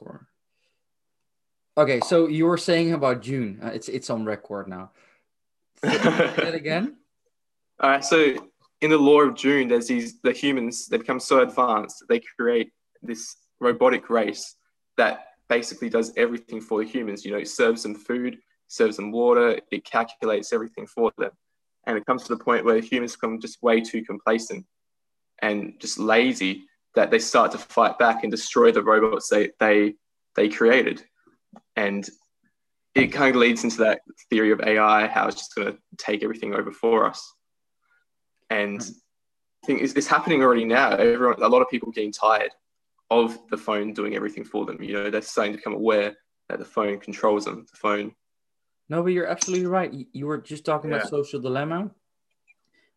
[0.00, 0.26] record.
[1.76, 3.60] Okay, so you were saying about Dune.
[3.62, 4.90] Uh, it's it's on record now.
[5.82, 6.96] That again.
[7.80, 8.04] All right.
[8.04, 8.34] So
[8.80, 10.88] in the law of Dune, there's these the humans.
[10.88, 12.72] They become so advanced they create
[13.02, 14.56] this robotic race
[14.96, 17.24] that basically does everything for the humans.
[17.24, 21.30] You know, it serves them food, serves them water, it calculates everything for them.
[21.86, 24.66] And it comes to the point where humans become just way too complacent
[25.40, 29.94] and just lazy that they start to fight back and destroy the robots they they
[30.34, 31.02] they created.
[31.76, 32.08] And
[32.94, 36.22] it kind of leads into that theory of AI, how it's just going to take
[36.22, 37.32] everything over for us.
[38.50, 38.90] And hmm.
[39.62, 40.90] I think it's, it's happening already now.
[40.90, 42.50] Everyone, a lot of people getting tired
[43.10, 44.82] of the phone doing everything for them.
[44.82, 46.16] You know, they're starting to become aware
[46.48, 47.66] that the phone controls them.
[47.70, 48.14] The phone.
[48.88, 49.92] No, but you're absolutely right.
[50.12, 50.98] You were just talking yeah.
[50.98, 51.90] about social dilemma.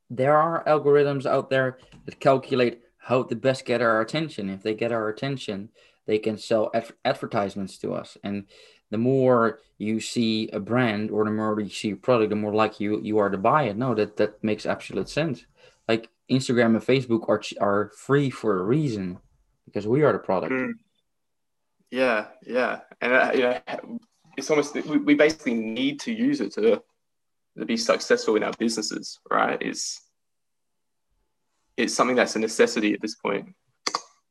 [0.09, 4.49] There are algorithms out there that calculate how to best get our attention.
[4.49, 5.69] If they get our attention,
[6.05, 8.17] they can sell ad- advertisements to us.
[8.23, 8.45] And
[8.91, 12.53] the more you see a brand or the more you see a product, the more
[12.53, 13.77] likely you, you are to buy it.
[13.77, 15.45] No, that, that makes absolute sense.
[15.87, 19.19] Like Instagram and Facebook are, are free for a reason
[19.65, 20.53] because we are the product.
[20.53, 20.73] Mm.
[21.89, 23.59] Yeah, yeah, and uh,
[24.37, 26.81] it's almost we, we basically need to use it to
[27.57, 29.61] to be successful in our businesses, right?
[29.61, 29.99] It's
[31.77, 33.53] it's something that's a necessity at this point.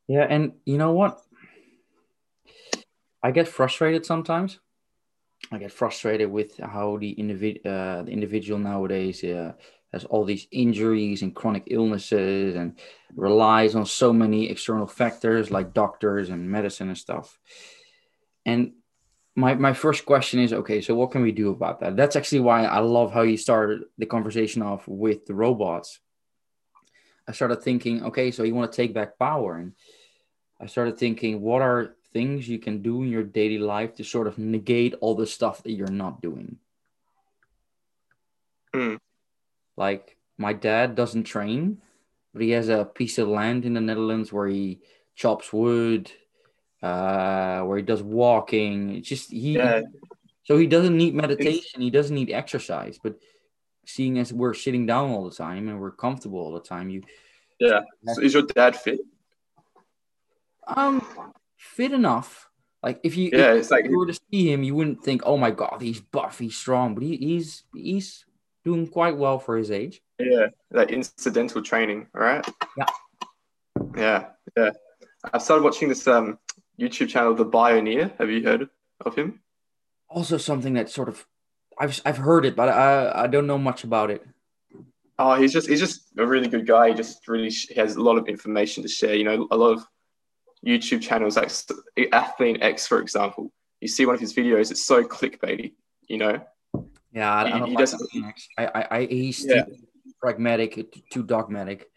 [0.07, 1.21] Yeah, and you know what?
[3.23, 4.59] I get frustrated sometimes.
[5.51, 9.53] I get frustrated with how the individ uh, the individual nowadays uh,
[9.93, 12.79] has all these injuries and chronic illnesses and
[13.15, 17.37] relies on so many external factors like doctors and medicine and stuff.
[18.45, 18.73] And
[19.35, 21.95] my, my first question is okay, so what can we do about that?
[21.95, 25.99] That's actually why I love how you started the conversation off with the robots.
[27.31, 29.55] I started thinking, okay, so you want to take back power.
[29.55, 29.71] And
[30.59, 34.27] I started thinking, what are things you can do in your daily life to sort
[34.27, 36.57] of negate all the stuff that you're not doing?
[38.75, 38.97] Mm.
[39.77, 41.77] Like my dad doesn't train,
[42.33, 44.81] but he has a piece of land in the Netherlands where he
[45.15, 46.11] chops wood,
[46.83, 48.97] uh, where he does walking.
[48.97, 49.55] It's just he.
[49.55, 49.83] Yeah.
[50.43, 51.79] So he doesn't need meditation.
[51.79, 52.99] He doesn't need exercise.
[53.01, 53.19] But
[53.85, 57.03] seeing as we're sitting down all the time and we're comfortable all the time, you.
[57.61, 57.81] Yeah.
[58.13, 58.99] So is your dad fit?
[60.65, 61.05] Um,
[61.57, 62.49] fit enough.
[62.81, 65.21] Like if you, yeah, if it's like you were to see him, you wouldn't think,
[65.23, 68.25] "Oh my god, he's buff, he's strong," but he, he's he's
[68.65, 70.01] doing quite well for his age.
[70.19, 72.43] Yeah, that incidental training, right?
[72.75, 72.85] Yeah.
[73.95, 74.25] Yeah,
[74.57, 74.71] yeah.
[75.31, 76.39] I started watching this um,
[76.79, 78.17] YouTube channel, The Bioneer.
[78.17, 78.67] Have you heard
[79.05, 79.41] of him?
[80.09, 81.27] Also, something that sort of
[81.77, 84.25] I've I've heard it, but I I don't know much about it.
[85.23, 86.89] Oh, he's just he's just a really good guy.
[86.89, 89.13] He just really he has a lot of information to share.
[89.13, 89.85] You know, a lot of
[90.65, 91.49] YouTube channels like
[92.11, 93.51] Athlean X, for example.
[93.81, 95.73] You see one of his videos, it's so clickbaity.
[96.07, 96.41] You know,
[97.11, 99.65] yeah, I, I don't he, like I, I, I, he's yeah.
[99.65, 99.75] too
[100.19, 101.87] pragmatic, too dogmatic.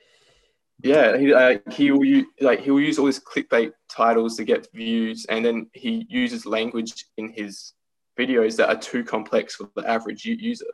[0.83, 4.45] Yeah, he uh, he will use, like he will use all these clickbait titles to
[4.45, 7.73] get views, and then he uses language in his
[8.19, 10.67] videos that are too complex for the average user,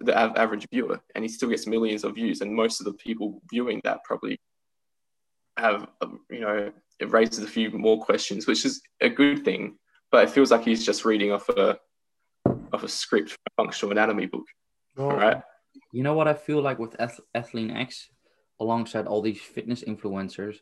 [0.00, 2.40] the average viewer, and he still gets millions of views.
[2.40, 4.40] And most of the people viewing that probably
[5.56, 9.76] have, um, you know, it raises a few more questions, which is a good thing.
[10.10, 11.78] But it feels like he's just reading off a
[12.72, 14.46] of a script for a functional anatomy book.
[14.96, 15.42] Well, right.
[15.92, 16.96] You know what I feel like with
[17.34, 18.08] Athlean X,
[18.60, 20.56] alongside all these fitness influencers,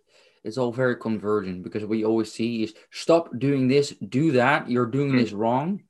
[0.45, 4.71] it's all very convergent because what you always see is stop doing this, do that.
[4.71, 5.19] You're doing mm.
[5.19, 5.83] this wrong.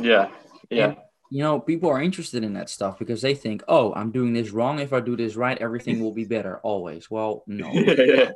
[0.00, 0.28] Yeah.
[0.70, 0.86] Yeah.
[0.86, 0.96] And,
[1.30, 4.50] you know, people are interested in that stuff because they think, oh, I'm doing this
[4.50, 4.78] wrong.
[4.78, 7.10] If I do this right, everything will be better always.
[7.10, 7.70] Well, no.
[7.72, 8.30] yeah.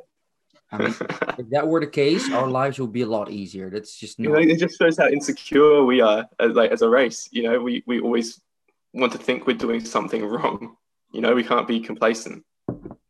[0.73, 0.95] I mean,
[1.37, 3.69] if that were the case, our lives would be a lot easier.
[3.69, 4.39] That's just not...
[4.39, 7.27] you know, it just shows how insecure we are as like as a race.
[7.31, 8.39] You know, we we always
[8.93, 10.77] want to think we're doing something wrong.
[11.11, 12.45] You know, we can't be complacent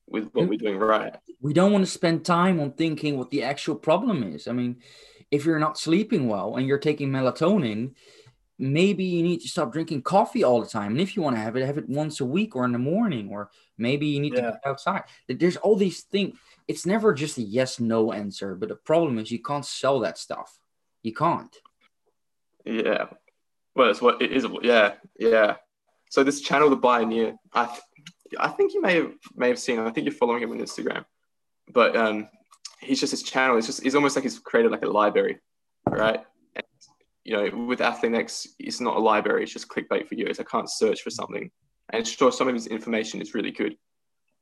[0.08, 1.16] with what we're doing right.
[1.40, 4.48] We don't want to spend time on thinking what the actual problem is.
[4.48, 4.82] I mean,
[5.30, 7.94] if you're not sleeping well and you're taking melatonin,
[8.62, 10.92] maybe you need to stop drinking coffee all the time.
[10.92, 12.80] And if you want to have it, have it once a week or in the
[12.80, 14.42] morning, or maybe you need yeah.
[14.42, 15.04] to go outside.
[15.28, 16.38] There's all these things
[16.72, 20.18] it's never just a yes no answer but the problem is you can't sell that
[20.18, 20.58] stuff
[21.04, 21.58] you can't
[22.66, 23.06] yeah
[23.76, 25.56] well it's what it is yeah yeah
[26.10, 27.80] so this channel the Bioneer i th-
[28.40, 31.04] i think you may have may have seen i think you're following him on instagram
[31.74, 32.30] but um
[32.80, 35.40] he's just his channel it's just he's almost like he's created like a library
[35.90, 36.24] right
[37.24, 40.44] you know with Athlean X it's not a library it's just clickbait for years i
[40.44, 41.52] can't search for something
[41.94, 43.76] and sure some of his information is really good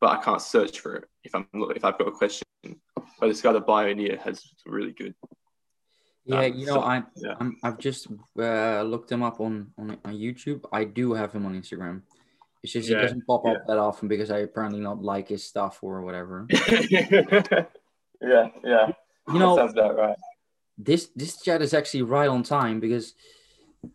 [0.02, 2.44] but I can't search for it if I'm if I've got a question.
[3.20, 5.14] But this guy, the Bioneer, has really good
[6.26, 7.34] Yeah, Um, you know, so- I yeah.
[7.40, 10.64] I'm, I've just uh, looked him up on, on on YouTube.
[10.72, 12.04] I do have him on Instagram.
[12.64, 13.54] It's just Yeah, he doesn't pop yeah.
[13.54, 16.46] up that often because I apparently not like his stuff or whatever.
[16.90, 17.68] yeah,
[18.64, 18.92] yeah.
[19.32, 20.18] You know, that sounds about right.
[20.80, 23.14] This this chat is actually right on time because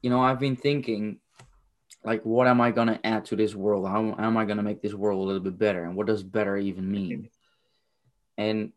[0.03, 1.19] you know I've been thinking
[2.05, 3.89] like what am I gonna add to this world?
[3.89, 5.85] How, how am I gonna make this world a little bit better?
[5.85, 7.31] And what does better even mean?
[8.37, 8.73] And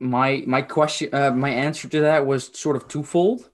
[0.00, 3.48] my my question uh, my answer to that was sort of twofold.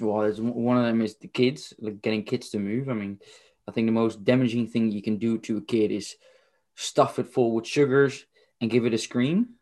[0.00, 2.88] Well, it's, one of them is the kids, like getting kids to move.
[2.88, 3.18] I mean,
[3.66, 6.14] I think the most damaging thing you can do to a kid is
[6.76, 8.24] stuff it full with sugars
[8.60, 9.54] and give it a screen.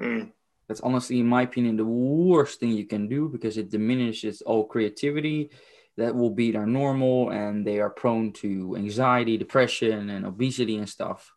[0.00, 0.32] Mm,
[0.68, 4.66] That's honestly, in my opinion, the worst thing you can do because it diminishes all
[4.66, 5.50] creativity.
[5.96, 10.86] That will be their normal, and they are prone to anxiety, depression, and obesity and
[10.86, 11.32] stuff.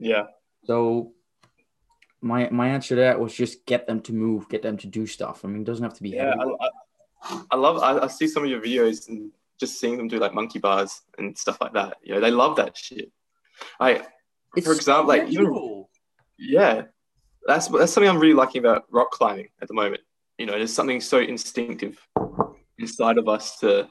[0.00, 0.24] yeah,
[0.64, 1.12] So,
[2.20, 5.06] my my answer to that was just get them to move, get them to do
[5.06, 5.44] stuff.
[5.44, 6.34] I mean, it doesn't have to be yeah.
[6.34, 6.50] heavy.
[6.60, 6.68] I,
[7.22, 7.78] I, I love.
[7.82, 9.30] I, I see some of your videos and
[9.60, 11.98] just seeing them do like monkey bars and stuff like that.
[12.02, 13.12] You know, they love that shit.
[13.78, 14.02] I,
[14.56, 15.84] It's for example, like, even-
[16.36, 16.86] yeah,
[17.46, 20.00] that's that's something I'm really liking about rock climbing at the moment.
[20.38, 21.98] You know, there's something so instinctive
[22.78, 23.88] inside of us to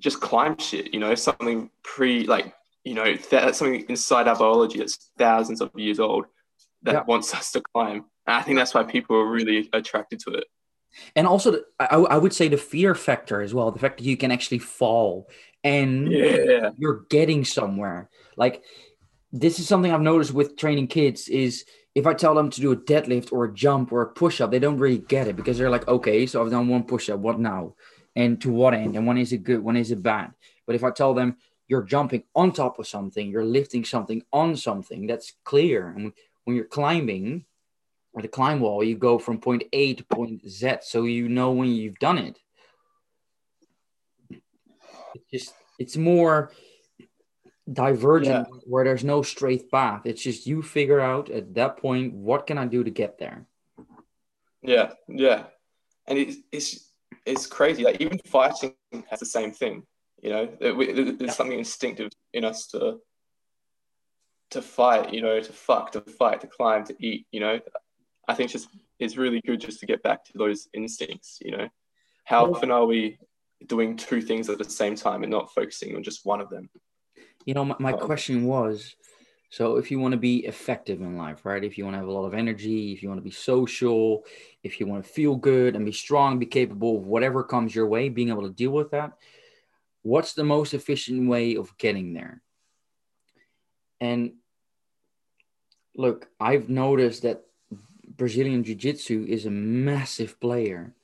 [0.00, 0.92] just climb shit.
[0.92, 2.52] You know, something pre like
[2.84, 6.26] you know th- something inside our biology that's thousands of years old
[6.82, 7.04] that Yeah.
[7.06, 8.04] wants us to climb.
[8.26, 10.44] And I think that's why people are really attracted to it.
[11.16, 14.04] and also the, I, I would say the fear factor as well the fact that
[14.04, 15.28] you can actually fall
[15.64, 18.62] and Yeah, you're getting somewhere like
[19.32, 22.72] this is something i've noticed with training kids is if i tell them to do
[22.72, 25.70] a deadlift or a jump or a push-up they don't really get it because they're
[25.70, 27.74] like okay so i've done one push-up what now?
[28.14, 28.94] And to what end?
[28.94, 29.64] And when is it good?
[29.64, 30.32] When is it bad?
[30.66, 31.36] But if i tell them
[31.68, 35.88] you're jumping on top of something you're lifting something on something that's clear.
[35.88, 36.12] And
[36.44, 37.46] when you're climbing
[38.12, 41.52] or the climb wall you go from point a to point z so you know
[41.52, 42.38] when you've done it.
[45.14, 46.52] It's just it's more
[47.70, 52.46] divergent where there's no straight path it's just you figure out at that point what
[52.46, 53.46] can i do to get there
[54.62, 55.44] yeah, yeah.
[56.06, 56.88] And it's it's
[57.26, 57.82] it's crazy.
[57.84, 58.74] Like even fighting
[59.10, 59.84] has the same thing.
[60.22, 63.00] You know, There- we- there- there's something instinctive in us to
[64.50, 65.12] to fight.
[65.12, 67.26] You know, to fuck, to fight, to climb, to eat.
[67.32, 67.60] You know,
[68.28, 68.68] I think it's just
[68.98, 71.38] it's really good just to get back to those instincts.
[71.40, 71.68] You know,
[72.24, 73.18] how often are we
[73.66, 76.70] doing two things at the same time and not focusing on just one of them?
[77.44, 78.96] You know my, my question was
[79.50, 81.62] so if you want to be effective in life right?
[81.62, 84.24] If you want to have a lot of energy if you want to be social
[84.62, 87.86] if you want to feel good and be strong be capable of whatever comes your
[87.86, 89.12] way being able to deal with that
[90.02, 92.42] what's the most efficient way of getting there?
[94.00, 94.32] And
[95.94, 97.42] look i've noticed that
[98.16, 100.94] brazilian jiu-jitsu is a massive player.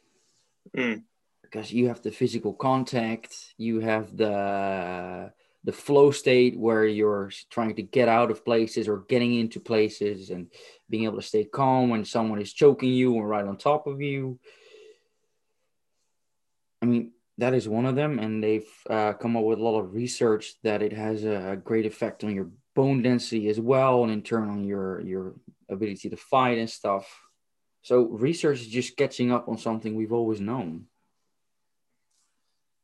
[0.76, 1.02] Mm.
[1.43, 5.32] because you have the physical contact you have the
[5.65, 10.31] the flow state where you're trying to get out of places or getting into places
[10.31, 10.51] and
[10.89, 14.01] being able to stay calm when someone is choking you or right on top of
[14.01, 14.39] you.
[16.81, 19.79] I mean that is one of them and they've uh, come up with a lot
[19.79, 24.13] of research that it has a, great effect on your bone density as well and
[24.13, 25.35] in turn on your your
[25.69, 27.07] ability to fight and stuff.
[27.83, 30.87] So research is just catching up on something we've always known.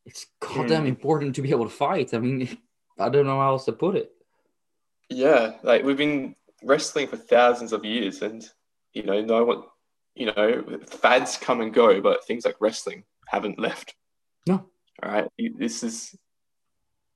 [0.07, 0.89] It's goddamn Hmm.
[0.89, 2.15] important to be able to fight.
[2.15, 2.59] I mean
[2.99, 4.11] i don't know how else to put it
[5.11, 8.43] Yeah, like we've been wrestling for thousands of years, and
[8.95, 9.63] you know, no one,
[10.15, 13.95] you know, fads come and go, but things like wrestling haven't left.
[14.49, 14.71] No.
[15.03, 16.17] All right, this is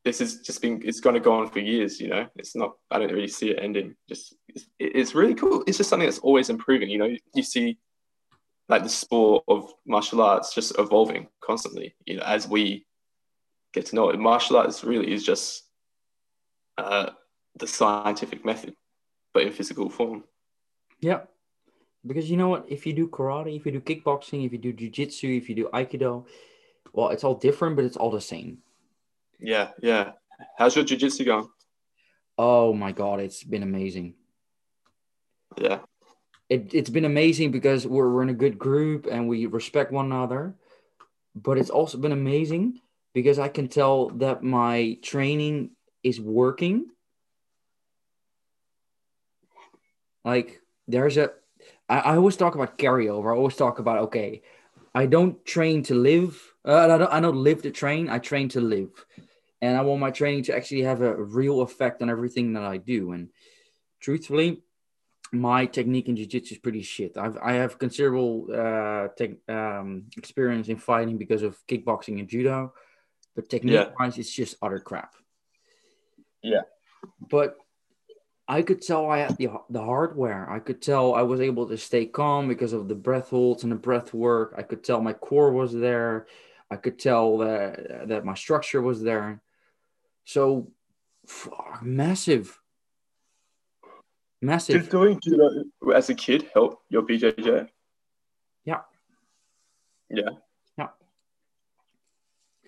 [0.04, 2.00] this is just been it's going to go on for years.
[2.00, 2.76] You know, it's not.
[2.90, 3.96] I don't really see it ending.
[4.08, 5.64] Just it's, it's really cool.
[5.66, 6.90] It's just something that's always improving.
[6.90, 7.78] You know, you see
[8.68, 11.94] like the sport of martial arts just evolving constantly.
[12.04, 12.84] You know, as we
[13.72, 15.64] get to know it, martial arts really is just.
[16.78, 17.10] Uh,
[17.56, 18.74] the scientific method,
[19.34, 20.22] but in physical form.
[21.00, 21.22] Yeah.
[22.06, 22.66] Because you know what?
[22.68, 25.68] If you do karate, if you do kickboxing, if you do jujitsu, if you do
[25.74, 26.26] aikido,
[26.92, 28.58] well, it's all different, but it's all the same.
[29.40, 30.12] Yeah, yeah.
[30.56, 31.48] How's your jiu-jitsu going?
[32.38, 34.14] Oh my God, it's been amazing.
[35.56, 35.80] Yeah,
[36.48, 40.06] It, it's been amazing because we're, we're in a good group and we respect one
[40.06, 40.54] another.
[41.34, 42.80] But it's also been amazing
[43.14, 45.70] because I can tell that my training
[46.02, 46.86] is working.
[50.24, 51.32] Like there's a,
[51.88, 53.32] I, I always talk about carryover.
[53.32, 54.42] I always talk about okay,
[54.94, 56.40] I don't train to live.
[56.64, 57.12] Uh, I don't.
[57.12, 58.08] I don't live to train.
[58.08, 58.90] I train to live,
[59.62, 62.76] and I want my training to actually have a real effect on everything that I
[62.76, 63.12] do.
[63.12, 63.30] And
[64.00, 64.62] truthfully,
[65.32, 67.16] my technique in jiu-jitsu is pretty shit.
[67.16, 72.74] I've I have considerable uh, tech, um, experience in fighting because of kickboxing and judo,
[73.34, 75.14] but technique-wise, it's just utter crap.
[76.48, 76.62] Yeah.
[77.30, 77.56] But
[78.46, 80.50] I could tell I had the the hardware.
[80.50, 83.72] I could tell I was able to stay calm because of the breath holds and
[83.72, 84.54] the breath work.
[84.56, 86.26] I could tell my core was there.
[86.70, 89.40] I could tell that that my structure was there.
[90.24, 90.70] So,
[91.26, 92.58] fuck, massive
[94.40, 94.82] Massive.
[94.82, 95.64] Did doing judo
[95.94, 97.68] as a kid help your BJJ?
[98.64, 98.80] Yeah.
[100.08, 100.30] Yeah.
[100.76, 100.88] Yeah.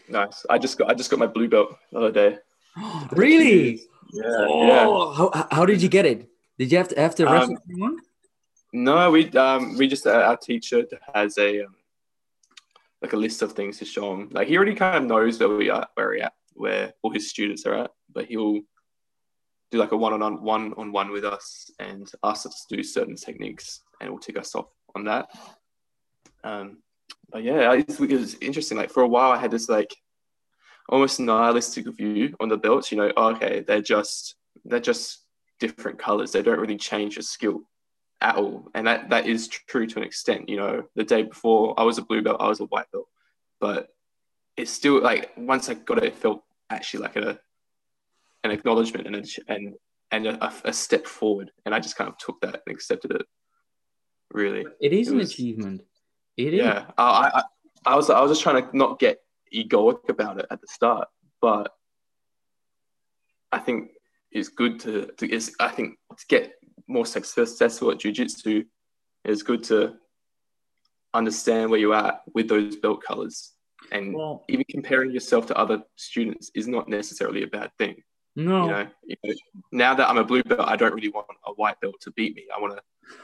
[0.08, 0.44] Nice.
[0.50, 2.38] I just got I just got my blue belt the other day.
[3.12, 3.82] really?
[4.12, 4.22] Yeah.
[4.26, 5.16] Oh, yeah.
[5.16, 6.28] how, how did you get it?
[6.58, 7.98] Did you have to have to wrestle Um, someone?
[8.72, 10.84] No, we um we just uh, our teacher
[11.14, 11.74] has a um,
[13.02, 14.28] like a list of things to show him.
[14.30, 17.30] Like he already kind of knows where we are, where we at, where all his
[17.30, 18.60] students are at, but he'll
[19.70, 24.10] do like a one-on-one one-on-one with us and ask us to do certain techniques, and
[24.10, 25.28] we'll tick us off on that.
[26.44, 26.78] Um,
[27.30, 28.76] but yeah, it was interesting.
[28.76, 29.94] Like for a while, I had this like
[30.90, 32.90] almost nihilistic view on the belts.
[32.92, 35.20] You know, oh, okay, they're just they're just
[35.58, 36.32] different colors.
[36.32, 37.62] They don't really change your skill
[38.20, 40.48] at all, and that that is true to an extent.
[40.48, 43.08] You know, the day before I was a blue belt, I was a white belt,
[43.60, 43.88] but
[44.56, 47.38] it's still like once I got it, it felt actually like a
[48.44, 49.74] an acknowledgement and a, and
[50.10, 53.26] and a, a step forward, and I just kind of took that and accepted it.
[54.32, 55.82] Really, It is it an was- achievement.
[56.36, 56.60] It is.
[56.60, 56.86] yeah.
[56.96, 57.42] I, I
[57.92, 59.20] I was I was just trying to not get
[59.54, 61.08] egoic about it at the start,
[61.40, 61.72] but
[63.52, 63.90] I think
[64.30, 66.54] it's good to, to is I think to get
[66.86, 68.64] more successful at jujitsu,
[69.24, 69.94] it's good to
[71.12, 73.52] understand where you're at with those belt colors,
[73.90, 78.02] and Well, even comparing yourself to other students is not necessarily a bad thing.
[78.36, 78.64] no.
[78.64, 79.34] You know, you know,
[79.72, 82.34] now that I'm a blue belt, I don't really want a white belt to beat
[82.34, 82.46] me.
[82.54, 82.82] I want to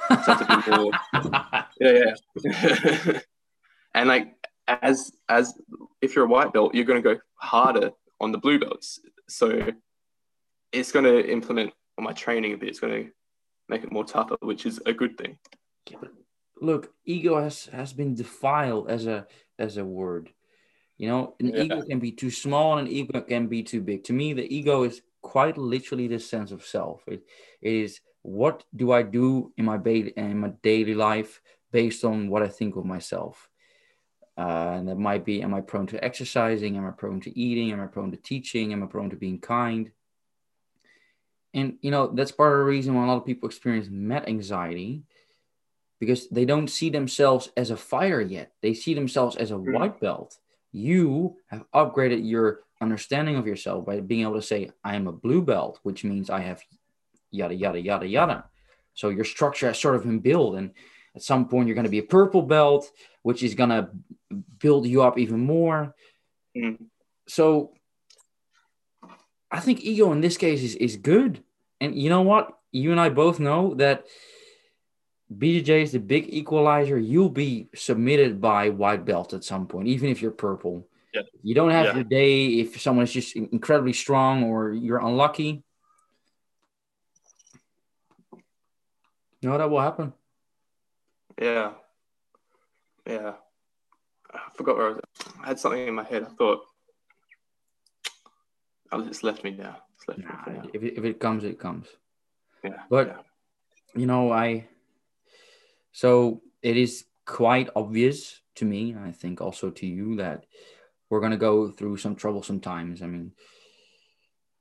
[0.08, 0.92] to be more
[1.80, 2.14] yeah,
[2.44, 3.20] yeah.
[3.94, 4.35] and like
[4.68, 5.54] as as
[6.00, 9.00] if you're a white belt, you're going to go harder on the blue belts.
[9.28, 9.72] So
[10.72, 12.68] it's going to implement on my training a bit.
[12.68, 13.10] It's going to
[13.68, 15.38] make it more tougher, which is a good thing.
[15.90, 16.10] Yeah, but
[16.60, 19.26] look, ego has has been defiled as a
[19.58, 20.32] as a word.
[20.98, 21.64] You know, an Yeah.
[21.64, 24.04] ego can be too small and an ego can be too big.
[24.04, 27.02] To me, the ego is quite literally the sense of self.
[27.06, 27.22] It,
[27.60, 32.28] it is what do I do in my ba- in my daily life based on
[32.30, 33.48] what I think of myself.
[34.38, 36.76] Uh, and that might be: Am I prone to exercising?
[36.76, 37.72] Am I prone to eating?
[37.72, 38.72] Am I prone to teaching?
[38.72, 39.90] Am I prone to being kind?
[41.54, 44.28] And you know that's part of the reason why a lot of people experience met
[44.28, 45.04] anxiety
[45.98, 48.52] because they don't see themselves as a fighter yet.
[48.60, 49.72] They see themselves as a Mm.
[49.72, 50.38] white belt.
[50.72, 55.12] You have upgraded your understanding of yourself by being able to say, I am a
[55.12, 56.62] blue belt, which means I have
[57.30, 58.50] yada, yada, yada, yada.
[58.92, 60.56] So your structure has sort of been built.
[60.56, 60.72] And
[61.16, 62.90] at some point, you're going to be a purple belt,
[63.22, 63.88] which is going to
[64.58, 65.94] build you up even more.
[66.56, 66.78] Mm.
[67.26, 67.72] So
[69.50, 71.42] I think ego in this case is, is good.
[71.80, 72.58] And you know what?
[72.70, 74.06] You and I both know that
[75.34, 76.98] BJJ is the big equalizer.
[76.98, 80.86] You'll be submitted by white belt at some point, even if you're purple.
[81.14, 81.22] Yeah.
[81.42, 81.94] You don't have Yeah.
[81.94, 85.64] your day if someone is just incredibly strong or you're unlucky.
[89.42, 90.12] No, that will happen.
[91.40, 91.72] Yeah.
[93.06, 93.32] Yeah.
[94.32, 95.00] I forgot where I was.
[95.42, 96.24] I had something in my head.
[96.24, 96.60] I thought.
[98.92, 99.76] Oh, it's left me now.
[99.96, 100.62] It's left me for now.
[100.72, 101.86] if, it, if it comes, it comes.
[102.62, 102.82] Yeah.
[102.88, 104.00] But yeah.
[104.00, 104.68] you know, I
[105.92, 110.44] so it is quite obvious to me, I think also to you, that
[111.08, 113.02] we're gonna go through some troublesome times.
[113.02, 113.32] I mean,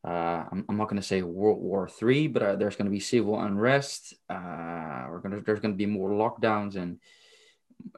[0.05, 3.39] uh, I'm, I'm not gonna say World War Three, but uh, there's gonna be civil
[3.39, 4.13] unrest.
[4.29, 6.99] Uh, we're gonna there's gonna be more lockdowns, and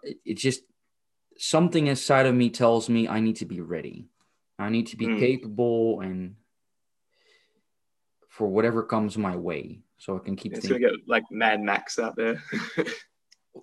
[0.03, 0.61] it, it's just
[1.37, 4.05] something inside of me tells me I need to be ready.
[4.57, 5.19] I need to be Mm.
[5.19, 6.35] capable and
[8.29, 10.81] for whatever comes my way, so I can keep It's thinking.
[10.81, 12.41] gonna get like Mad Max out there.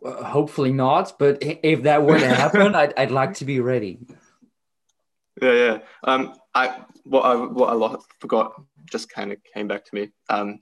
[0.04, 4.00] Uh, hopefully not, but if that were to happen, I'd, I'd like to be ready.
[5.44, 5.78] Yeah, yeah.
[6.04, 8.54] Um, I what I what I lo- forgot
[8.90, 10.10] just kind of came back to me.
[10.30, 10.60] Um,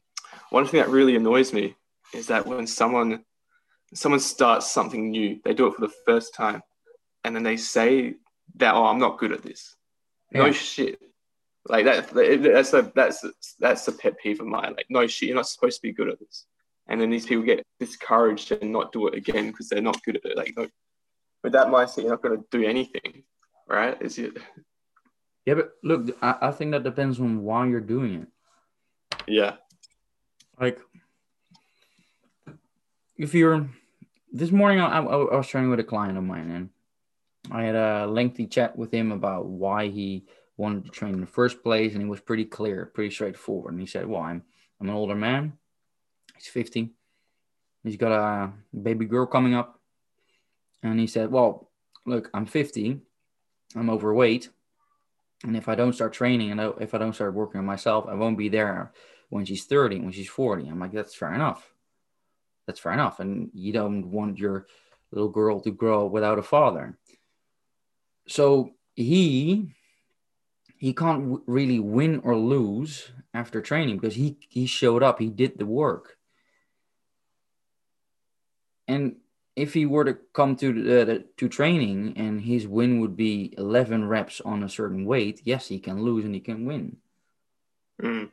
[0.50, 1.76] one thing that really annoys me
[2.12, 3.24] is that when someone
[3.94, 6.62] someone starts something new, they do it for the first time,
[7.22, 8.14] and then they say
[8.56, 9.76] that oh, I'm not good at this.
[10.32, 10.98] No shit.
[11.68, 12.08] Like that.
[12.10, 13.24] That's a that's
[13.60, 14.74] that's a pet peeve of mine.
[14.76, 16.46] Like no shit, you're not supposed to be good at this.
[16.88, 20.16] And then these people get discouraged and not do it again because they're not good
[20.16, 20.36] at it.
[20.36, 20.66] Like no,
[21.44, 23.22] with that mindset, you're not going to do anything,
[23.68, 24.00] right?
[24.00, 24.36] Is it?
[25.44, 28.28] Yeah, but look, I, I think that depends on why you're doing it.
[29.26, 29.56] Yeah.
[30.60, 30.78] Like,
[33.16, 33.68] if you're
[34.32, 36.70] this morning, I, I, I was training with a client of mine, and
[37.50, 40.24] I had a lengthy chat with him about why he
[40.56, 43.72] wanted to train in the first place, and he was pretty clear, pretty straightforward.
[43.72, 44.42] And he said, "Well, I'm
[44.80, 45.54] I'm an older man.
[46.36, 46.90] He's 50.
[47.82, 49.80] He's got a baby girl coming up,
[50.82, 51.70] and he said, "Well,
[52.06, 53.00] look, I'm 50.
[53.74, 54.48] I'm overweight."
[55.44, 58.14] And if I don't start training and if I don't start working on myself, I
[58.14, 58.92] won't be there
[59.28, 60.68] when she's 30, when she's 40.
[60.68, 61.72] I'm like, that's fair enough.
[62.66, 63.18] That's fair enough.
[63.18, 64.66] And you don't want your
[65.10, 66.98] little girl to grow without a father.
[68.28, 69.74] So he
[70.76, 75.28] he can't w- really win or lose after training because he he showed up, he
[75.28, 76.18] did the work.
[78.86, 79.16] And
[79.54, 84.08] if he were to come to the, to training and his win would be 11
[84.08, 86.96] reps on a certain weight, yes, he can lose and he can win.
[88.00, 88.30] Mm.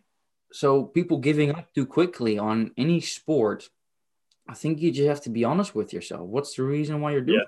[0.51, 3.69] So people giving up too quickly on any sport,
[4.47, 6.21] I think you just have to be honest with yourself.
[6.21, 7.43] What's the reason why you're doing?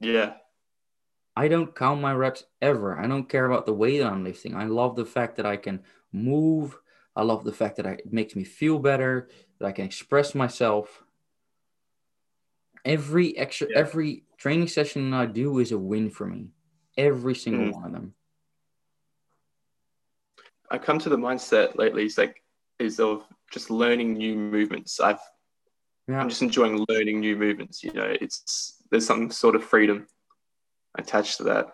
[0.00, 0.10] Yeah.
[0.14, 0.32] Yeah.
[1.36, 2.98] I don't count my reps ever.
[2.98, 4.54] I don't care about the weight I'm lifting.
[4.54, 5.82] I love the fact that I can
[6.12, 6.78] move.
[7.16, 10.34] I love the fact that I, it makes me feel better, that I can express
[10.34, 11.03] myself
[12.84, 13.78] every extra yeah.
[13.78, 16.48] every training session I do is a win for me.
[16.96, 17.72] Every single mm.
[17.72, 18.14] one of them.
[20.70, 22.42] I come to the mindset lately is like
[22.78, 25.00] is of just learning new movements.
[25.00, 25.20] I've
[26.08, 26.20] yeah.
[26.20, 27.82] I'm just enjoying learning new movements.
[27.82, 30.06] You know, it's there's some sort of freedom
[30.96, 31.66] attached to that.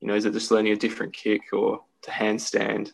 [0.00, 2.92] You know, is it just learning a different kick or to handstand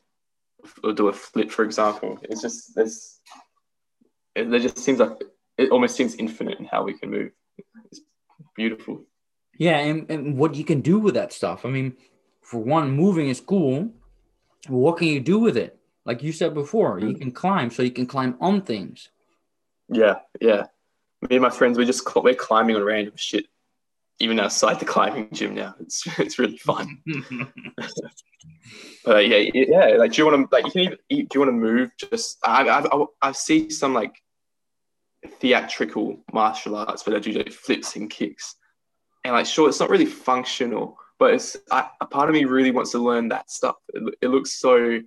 [0.82, 2.18] or do a flip, for example?
[2.22, 3.20] It's just there's
[4.34, 5.18] it, there just seems like
[5.60, 7.32] it almost seems infinite in how we can move.
[7.84, 8.00] It's
[8.56, 9.04] beautiful.
[9.58, 11.66] Yeah, and, and what you can do with that stuff.
[11.66, 11.96] I mean,
[12.40, 13.92] for one, moving is cool.
[14.68, 15.78] What can you do with it?
[16.06, 17.10] Like you said before, mm.
[17.10, 19.10] you can climb, so you can climb on things.
[19.88, 20.64] Yeah, yeah.
[21.28, 23.46] Me and my friends, we're just we're climbing on random shit,
[24.18, 25.74] even outside the climbing gym now.
[25.80, 27.02] It's it's really fun.
[29.04, 29.96] but yeah, yeah.
[29.98, 30.98] Like, do you want to like you can even?
[31.26, 31.90] Do you want to move?
[31.98, 34.22] Just I I I, I see some like
[35.26, 38.56] theatrical martial arts where they do like flips and kicks.
[39.24, 42.70] And like, sure, it's not really functional, but it's I, a part of me really
[42.70, 43.76] wants to learn that stuff.
[43.92, 45.00] It, it looks so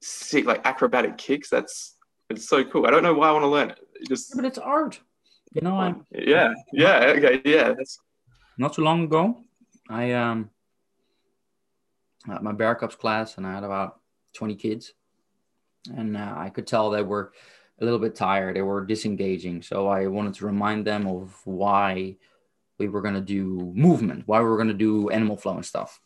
[0.00, 1.48] sick, like acrobatic kicks.
[1.50, 1.96] That's
[2.28, 2.86] it's so cool.
[2.86, 3.78] I don't know why I want to learn it.
[3.94, 5.00] it just, but it's art.
[5.52, 7.68] You know, I yeah, yeah, okay, yeah.
[7.68, 7.98] That's
[8.58, 9.42] not too long ago.
[9.88, 10.50] I um
[12.28, 14.00] at my bear cups class, and I had about
[14.34, 14.92] twenty kids,
[15.96, 17.32] and uh, I could tell they were
[17.80, 18.56] a little bit tired.
[18.56, 19.62] They were disengaging.
[19.62, 22.16] So I wanted to remind them of why
[22.78, 25.66] we were going to do movement, why we were going to do animal flow and
[25.66, 26.00] stuff.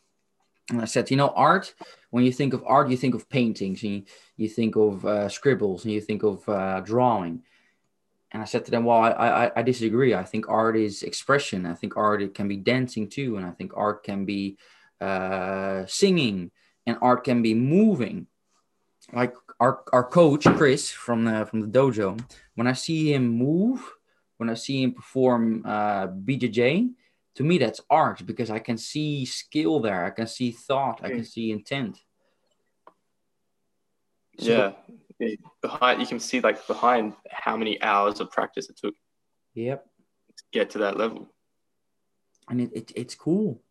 [0.71, 1.75] And I said, you know, art,
[2.11, 4.03] when you think of art, you think of paintings, and you,
[4.37, 7.43] you think of uh, scribbles, and you think of uh, drawing.
[8.31, 10.15] And I said to them, well, I, I, I, disagree.
[10.15, 11.67] I think art is expression.
[11.67, 13.37] I think art it can be dancing too.
[13.37, 14.57] And I think art can be
[15.01, 16.51] uh, singing,
[16.87, 18.27] and art can be moving.
[19.13, 22.21] Like our our coach Chris from the from the dojo,
[22.57, 23.81] when I see him move,
[24.39, 26.91] when I see him perform uh, BJJ,
[27.37, 31.11] to me that's art because I can see skill there, I can see thought, I
[31.11, 32.01] can see intent.
[34.41, 34.75] So,
[35.21, 38.95] yeah, behind you can see like behind how many hours of practice it took.
[39.55, 39.87] Yep.
[40.39, 41.29] To get to that level.
[42.49, 43.63] And it, it it's cool.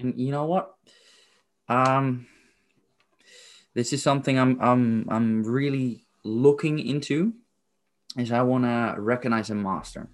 [0.00, 0.74] And you know what?
[1.68, 2.26] Um
[3.76, 7.34] this is something I'm I'm I'm really looking into
[8.16, 10.08] is I want to recognize a master.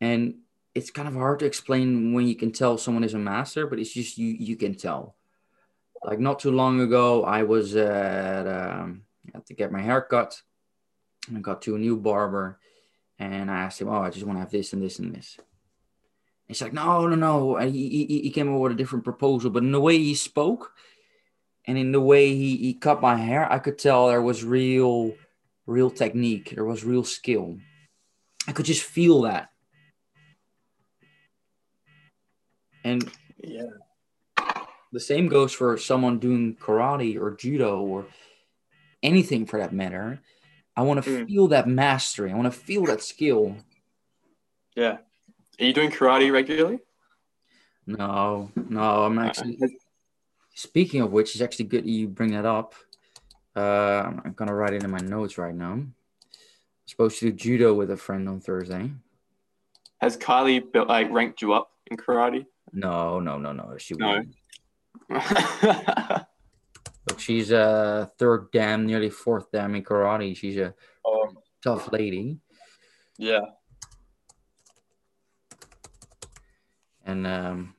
[0.00, 0.36] And
[0.74, 3.78] it's kind of hard to explain when you can tell someone is a master, but
[3.78, 5.14] it's just you you can tell.
[6.02, 10.00] Like not too long ago, I was at um, I had to get my hair
[10.00, 10.40] cut.
[11.28, 12.58] And I got to a new barber,
[13.18, 15.38] and I asked him, "Oh, I just want to have this and this and this."
[16.48, 19.62] He's like, "No, no, no." He, he, he came up with a different proposal, but
[19.62, 20.72] in the way he spoke,
[21.66, 25.14] and in the way he, he cut my hair, I could tell there was real,
[25.66, 26.52] real technique.
[26.54, 27.58] There was real skill.
[28.46, 29.50] I could just feel that.
[32.84, 33.10] And
[33.42, 33.70] yeah,
[34.92, 38.06] the same goes for someone doing karate or judo or
[39.02, 40.20] anything for that matter.
[40.76, 41.26] I want to mm.
[41.26, 42.30] feel that mastery.
[42.30, 43.56] I want to feel that skill.
[44.76, 44.98] Yeah.
[45.60, 46.80] Are you doing karate regularly?
[47.86, 49.58] No, no, I'm actually.
[50.54, 52.74] Speaking of which, it's actually good you bring that up.
[53.56, 55.72] Uh, I'm gonna write it in my notes right now.
[55.72, 55.94] I'm
[56.86, 58.90] supposed to do judo with a friend on Thursday.
[60.00, 62.46] Has Kylie built, like ranked you up in karate?
[62.72, 63.76] No, no, no, no.
[63.78, 64.22] She no.
[65.08, 66.26] But
[67.18, 70.36] she's a third dan, nearly fourth dan in karate.
[70.36, 70.74] She's a
[71.06, 72.38] Um, tough lady.
[73.18, 73.40] yeah.
[77.06, 77.74] And um,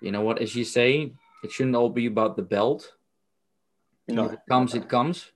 [0.00, 0.38] you know what?
[0.40, 2.94] As you say, it shouldn't all be about the belt.
[4.08, 4.24] If No.
[4.30, 5.32] it comes, it comes.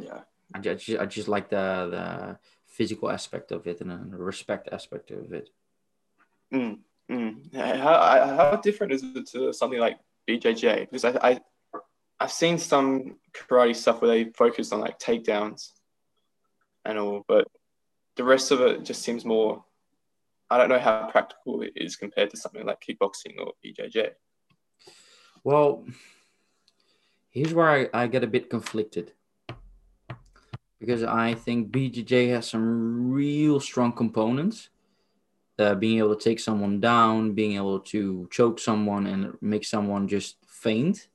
[0.00, 0.20] Yeah.
[0.54, 5.10] I just, I just like the the physical aspect of it and the respect aspect
[5.10, 5.50] of it.
[6.54, 6.78] Mm,
[7.10, 7.54] mm.
[7.54, 10.80] How, how different is it to something like BJJ?
[10.90, 11.40] Because I, I
[12.20, 15.72] I've seen some karate stuff where they focus on like takedowns
[16.84, 17.46] and all, but
[18.16, 19.64] the rest of it just seems more.
[20.50, 24.10] I don't know how practical it is compared to something like kickboxing or BJJ.
[25.44, 25.84] Well,
[27.30, 29.12] here's where I, I get a bit conflicted.
[30.80, 34.70] Because I think BJJ has some real strong components.
[35.58, 40.06] Uh, being able to take someone down, being able to choke someone and make someone
[40.06, 41.08] just faint.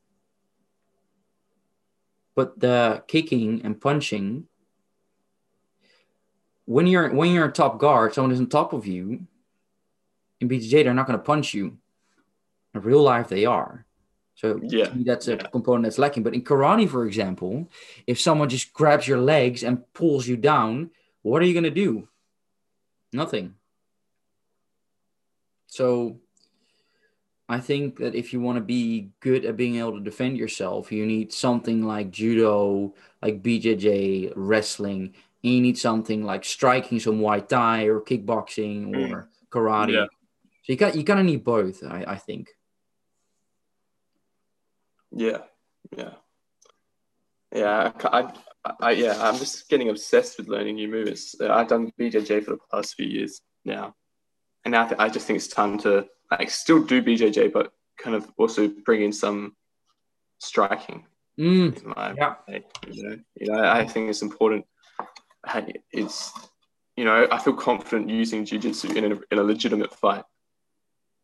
[2.35, 4.47] But the kicking and punching,
[6.65, 9.27] when you're when you're a top guard, someone is on top of you.
[10.39, 11.77] In BJJ, they're not going to punch you.
[12.73, 13.85] In real life, they are.
[14.35, 15.47] So Yeah, that's a yeah.
[15.47, 16.23] component that's lacking.
[16.23, 17.69] But in karate, for example,
[18.07, 20.89] if someone just grabs your legs and pulls you down,
[21.21, 22.07] what are you going to do?
[23.13, 23.55] Nothing.
[25.67, 26.19] So
[27.47, 30.91] I think that if you want to be good at being able to defend yourself,
[30.91, 35.13] you need something like judo, like BJJ, wrestling.
[35.43, 39.11] You need something like striking, some Muay Thai or kickboxing Mm.
[39.11, 39.93] or karate.
[39.93, 40.05] Yeah.
[40.63, 42.49] So you got you gotta need both, I, I think.
[45.11, 45.39] Yeah,
[45.95, 46.13] yeah,
[47.53, 47.91] yeah.
[48.05, 48.31] I,
[48.65, 49.17] I, I, yeah.
[49.21, 51.15] I'm just getting obsessed with learning new.
[51.39, 53.93] Uh, I've done BJJ for the past few years now,
[54.65, 58.31] and now I, just think it's time to like still do BJJ, but kind of
[58.37, 59.55] also bring in some
[60.39, 61.05] striking.
[61.37, 62.35] Mm, my, yeah.
[62.89, 64.65] you know, you know, I think it's important.
[65.45, 66.31] Hey, It's,
[66.95, 70.23] you know, I feel confident using jujitsu in a, in a legitimate fight,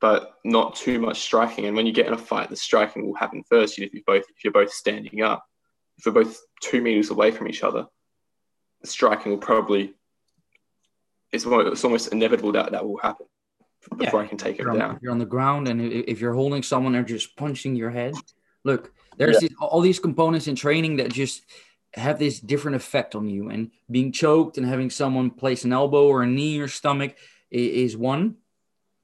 [0.01, 1.65] but not too much striking.
[1.65, 3.77] And when you get in a fight, the striking will happen first.
[3.77, 5.45] You know, if you both if you're both standing up,
[5.97, 7.85] if we're both two meters away from each other,
[8.81, 9.93] the striking will probably
[11.31, 13.27] it's almost, it's almost inevitable that that will happen
[13.97, 14.99] before I can take him on, down.
[15.01, 18.15] you're on the ground, and if you're holding someone and just punching your head,
[18.63, 19.49] look, there's Yeah.
[19.49, 21.43] these, all these components in training that just
[21.93, 23.49] have this different effect on you.
[23.49, 27.15] And being choked and having someone place an elbow or a knee in your stomach
[27.51, 28.35] is one.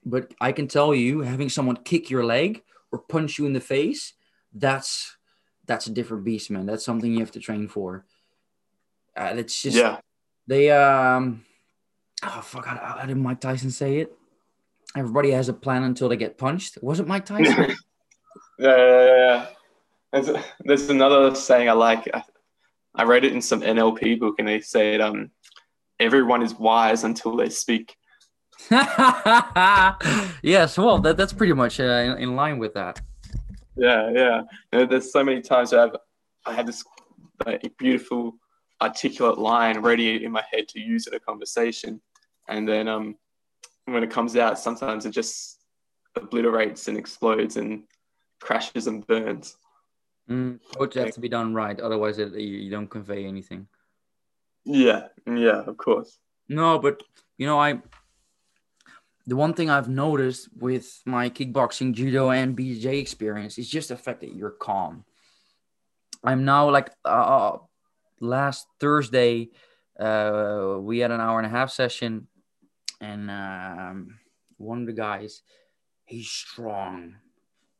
[0.03, 3.61] But I can tell you, having someone kick your leg or punch you in the
[3.61, 4.13] face,
[4.53, 5.17] that's
[5.65, 6.67] that's a different beast, man.
[6.67, 8.05] That's something you have to train for.
[9.17, 9.99] Uh, it's just Yeah,
[10.45, 11.43] they um
[12.21, 14.13] oh fuck how, how did Mike Tyson say it?
[14.95, 16.77] Everybody has a plan until they get punched.
[16.81, 17.75] Was it Mike Tyson?
[18.57, 19.47] Yeah, yeah, yeah,
[20.13, 20.41] yeah.
[20.63, 22.07] There's, another saying I like.
[22.13, 22.23] I,
[22.97, 25.31] I read it in some NLP book, and they said, um,
[25.99, 27.95] "Everyone is wise until they speak."
[28.71, 33.01] yes, well that, that's pretty much uh, in, in line with that.
[33.75, 34.41] Yeah, yeah.
[34.71, 35.95] You know, there's so many times I've
[36.45, 36.83] I had this
[37.45, 38.35] like, beautiful,
[38.81, 42.01] articulate line ready in my head to use in a conversation,
[42.47, 43.15] and then um,
[43.85, 45.59] when it comes out, sometimes it just
[46.15, 47.83] obliterates and explodes and
[48.41, 49.57] crashes and burns.
[50.29, 53.67] Mm, both have to be done right, otherwise it, you, don't convey anything.
[54.63, 56.17] Yeah, yeah, of course.
[56.49, 57.03] No, but
[57.37, 57.81] you know, I
[59.27, 63.97] the one thing I've noticed with my kickboxing, judo, and BJJ experience is just the
[63.97, 65.03] fact that you're calm.
[66.23, 67.57] I'm now like uh,
[68.19, 69.49] last Thursday,
[69.99, 72.27] uh, we had an hour and a half session,
[72.99, 74.19] and um,
[74.57, 75.41] one of the guys,
[76.05, 77.15] he's strong.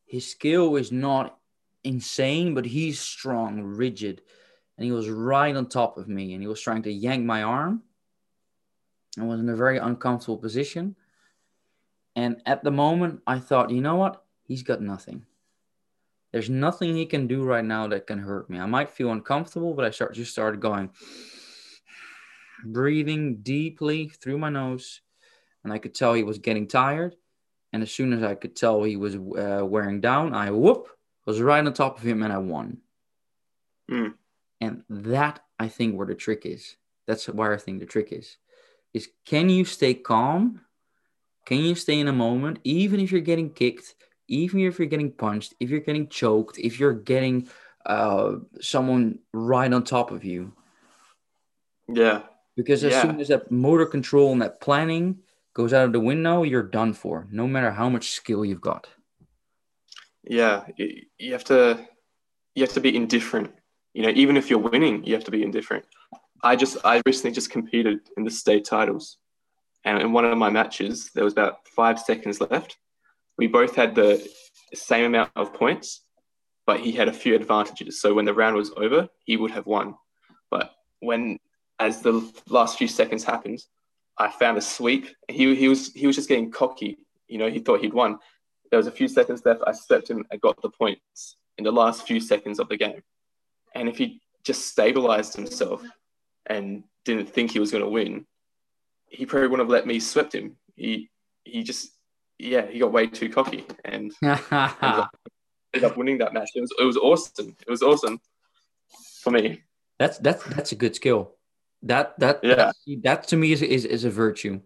[0.05, 1.37] His skill is not
[1.85, 4.21] insane, but he's strong, rigid,
[4.77, 7.43] and he was right on top of me, and he was trying to yank my
[7.43, 7.83] arm.
[9.17, 10.95] I was in a very uncomfortable position.
[12.17, 14.23] And at the moment, I thought, you know what?
[14.43, 15.25] He's got nothing.
[16.31, 18.59] There's nothing he can do right now that can hurt me.
[18.59, 20.89] I might feel uncomfortable, but I start just started going,
[22.65, 25.01] breathing deeply through my nose,
[25.63, 27.15] and I could tell he was getting tired.
[27.71, 30.89] And as soon as I could tell he was uh, wearing down, I whoop
[31.25, 32.77] was right on top of him, and I won.
[33.89, 34.13] Mm.
[34.61, 36.75] And that I think where the trick is.
[37.07, 38.37] That's where I think the trick is.
[38.93, 40.61] Is can you stay calm?
[41.45, 43.95] Can you stay in a moment, even if you're getting kicked,
[44.27, 47.47] even if you're getting punched, if you're getting choked, if you're getting
[47.85, 50.53] uh, someone right on top of you?
[51.87, 52.23] Yeah,
[52.55, 53.01] Because as Yeah.
[53.03, 55.19] soon as that motor control and that planning
[55.53, 58.87] goes out of the window, you're done for, no matter how much skill you've got.
[60.27, 61.87] Yeah, you, have to
[62.55, 63.51] you have to be indifferent.
[63.93, 65.85] You know, even if you're winning, you have to be indifferent.
[66.43, 69.17] I just I recently just competed in the state titles,
[69.83, 72.77] and in one of my matches there was about five seconds left.
[73.37, 74.25] We both had the
[74.73, 76.01] same amount of points,
[76.65, 78.01] but he had a few advantages.
[78.01, 79.95] So when the round was over, he would have won.
[80.49, 81.39] But when
[81.79, 83.63] as the last few seconds happened,
[84.17, 85.07] I found a sweep.
[85.27, 86.97] He, he was he was just getting cocky.
[87.27, 88.19] You know, he thought he'd won.
[88.71, 89.61] There was a few seconds left.
[89.65, 93.01] I stepped him I got the points in the last few seconds of the game.
[93.73, 95.83] And if he just stabilized himself
[96.45, 98.25] and didn't think he was going to win,
[99.07, 100.57] he probably wouldn't have let me swept him.
[100.75, 101.09] He
[101.43, 101.91] he just
[102.37, 104.43] yeah he got way too cocky and ended,
[104.81, 105.15] up,
[105.73, 106.49] ended up winning that match.
[106.55, 107.55] It was it was awesome.
[107.65, 108.19] It was awesome
[109.21, 109.61] for me.
[109.99, 111.35] That's that's that's a good skill.
[111.83, 112.71] That that yeah.
[113.03, 114.61] that to me is is, is a virtue.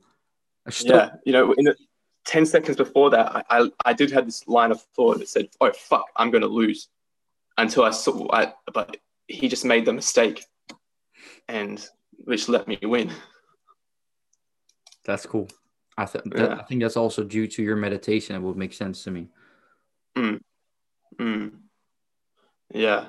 [0.81, 1.75] Yeah, you know, in the,
[2.29, 5.49] ten seconds before that, I, I, I did have this line of thought that said,
[5.59, 6.89] "Oh fuck, I'm going to lose,"
[7.57, 10.45] until I saw, I, but he just made the mistake,
[11.47, 11.83] and
[12.25, 13.11] which let me win.
[15.05, 15.47] That's cool.
[15.97, 16.57] I, th- yeah.
[16.59, 18.35] I think that's also due to your meditation.
[18.35, 19.27] It would make sense to me.
[20.15, 20.39] Mm.
[21.17, 21.51] Mm.
[22.73, 23.07] Yeah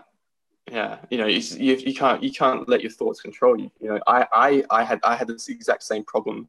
[0.70, 3.88] yeah you know you, you, you, can't you can't let your thoughts control you you
[3.88, 6.48] know I, I i had i had this exact same problem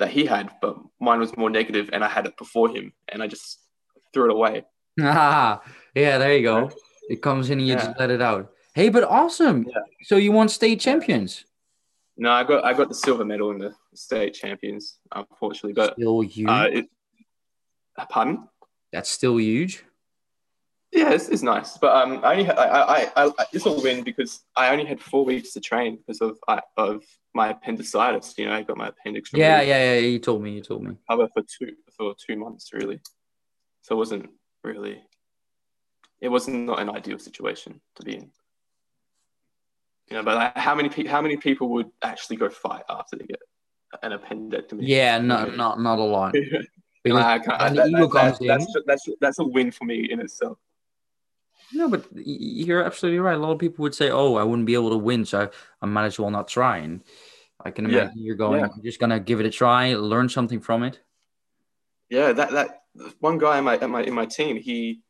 [0.00, 3.22] that he had but mine was more negative and i had it before him and
[3.22, 3.60] i just
[4.12, 4.64] threw it away.
[5.00, 5.62] Ah
[5.94, 6.70] yeah there you go.
[7.08, 7.86] It comes in and you yeah.
[7.86, 8.52] just let it out.
[8.74, 9.66] Hey but awesome.
[9.68, 9.82] Yeah.
[10.02, 11.44] so you won state champions.
[12.16, 16.20] No i got i got the silver medal in the state champions unfortunately but still
[16.20, 16.48] huge?
[16.48, 16.86] uh, it,
[18.08, 18.48] pardon?
[18.92, 19.84] That's still huge
[20.92, 24.02] yeah, it's, it's nice, but um, I only had, I, I, I this will win
[24.02, 28.34] because I only had four weeks to train because of I, of my appendicitis.
[28.36, 29.32] You know, I got my appendix.
[29.32, 29.46] Removed.
[29.46, 30.00] Yeah, yeah, yeah.
[30.00, 30.52] You told me.
[30.52, 30.96] You told me.
[31.08, 33.00] Cover for two for two months really,
[33.82, 34.30] so it wasn't
[34.64, 35.00] really.
[36.20, 38.30] It was not an ideal situation to be in.
[40.08, 43.16] You know, but like, how many pe- how many people would actually go fight after
[43.16, 43.40] they get
[44.02, 44.80] an appendectomy?
[44.80, 46.34] Yeah, no, not not a lot.
[47.02, 50.58] Because like, that, that, that's, that's, that's, that's a win for me in itself.
[51.72, 53.36] No, but you're absolutely right.
[53.36, 55.86] A lot of people would say, "Oh, I wouldn't be able to win, so I
[55.86, 57.02] might as well not try." And
[57.64, 58.24] I can imagine yeah.
[58.24, 58.68] you're going, yeah.
[58.76, 61.00] you're just gonna give it a try, learn something from it.
[62.08, 62.82] Yeah, that that
[63.20, 65.00] one guy in my in my in my team, he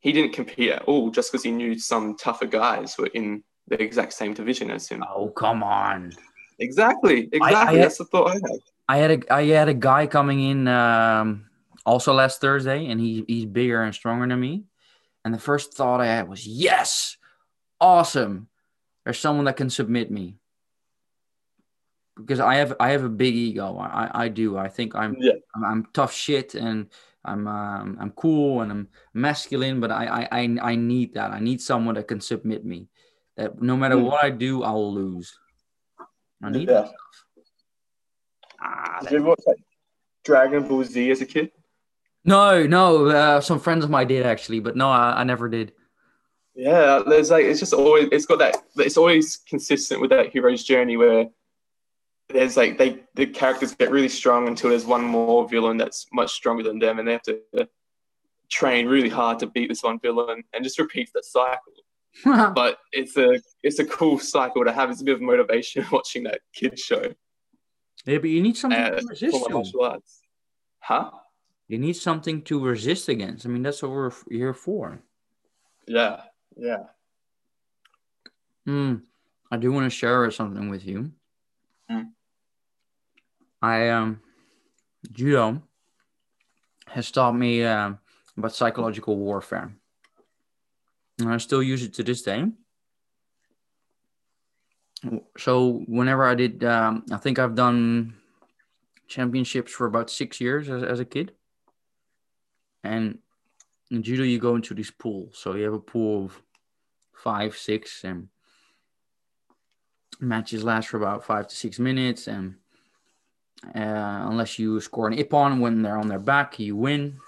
[0.00, 3.80] he didn't compete at all just because he knew some tougher guys were in the
[3.80, 5.04] exact same division as him.
[5.08, 6.12] Oh, come on.
[6.58, 7.54] Exactly, exactly.
[7.54, 8.60] I, I had, That's the thought I had.
[8.88, 11.46] I had a I had a guy coming in um,
[11.86, 14.64] also last Thursday, and he he's bigger and stronger than me
[15.28, 17.18] and the first thought I had was, yes,
[17.78, 18.48] awesome.
[19.04, 20.36] There's someone that can submit me.
[22.16, 23.76] Because I have I have a big ego.
[23.76, 24.56] I, I do.
[24.56, 25.32] I think I'm, yeah.
[25.54, 26.86] I'm, I'm tough shit and
[27.26, 31.30] I'm um, I'm cool and I'm masculine, but I, I I need that.
[31.32, 32.88] I need someone that can submit me.
[33.36, 34.04] That no matter mm.
[34.04, 35.38] what I do, I will lose.
[36.42, 36.74] I need yeah.
[36.74, 37.44] that stuff.
[38.62, 39.60] Ah, Did you ever watch like
[40.24, 41.52] Dragon Ball Z as a kid?
[42.28, 43.06] No, no.
[43.06, 45.72] Uh, some friends of mine did actually, but no, I, I never did.
[46.54, 50.64] Yeah, there's like it's just always it's got that it's always consistent with that hero's
[50.64, 51.26] journey where
[52.28, 56.32] there's like they the characters get really strong until there's one more villain that's much
[56.32, 57.40] stronger than them and they have to
[58.48, 61.72] train really hard to beat this one villain and just repeat that cycle.
[62.54, 64.90] but it's a it's a cool cycle to have.
[64.90, 67.14] It's a bit of motivation watching that kid show.
[68.04, 69.50] Yeah, but you need something uh, to resist.
[69.50, 70.20] Martial arts.
[70.80, 71.10] Huh?
[71.68, 73.44] You need something to resist against.
[73.44, 75.02] I mean, that's what we're here for.
[75.86, 76.22] Yeah,
[76.56, 76.84] yeah.
[78.64, 78.96] Hmm.
[79.50, 81.12] I do want to share something with you.
[81.90, 82.08] Mm.
[83.62, 84.20] I um,
[85.12, 85.62] judo
[86.86, 87.92] has taught me uh,
[88.36, 89.72] about psychological warfare,
[91.18, 92.44] and I still use it to this day.
[95.38, 98.14] So whenever I did, um, I think I've done
[99.06, 101.32] championships for about six years as, as a kid.
[102.84, 103.18] And
[103.90, 105.30] in judo, you go into this pool.
[105.32, 106.42] So you have a pool of
[107.14, 108.28] five, six, and
[110.20, 112.28] matches last for about five to six minutes.
[112.28, 112.56] And
[113.74, 117.18] uh, unless you score an ippon when they're on their back, you win.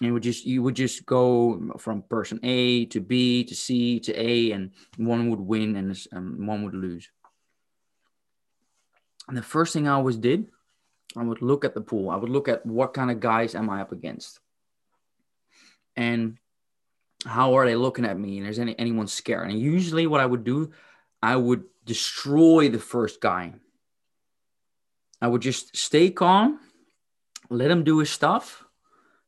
[0.00, 4.00] And you would just you would just go from person A to B to C
[4.00, 7.08] to A, and one would win and um, one would lose.
[9.28, 10.46] And the first thing I always did
[11.16, 12.10] I would look at the pool.
[12.10, 14.40] I would look at what kind of guys am I up against,
[15.96, 16.38] and
[17.26, 18.38] how are they looking at me?
[18.38, 19.50] And is any anyone scared?
[19.50, 20.72] And usually, what I would do,
[21.22, 23.54] I would destroy the first guy.
[25.20, 26.58] I would just stay calm,
[27.48, 28.64] let him do his stuff,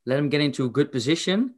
[0.07, 1.55] let him get into a good position,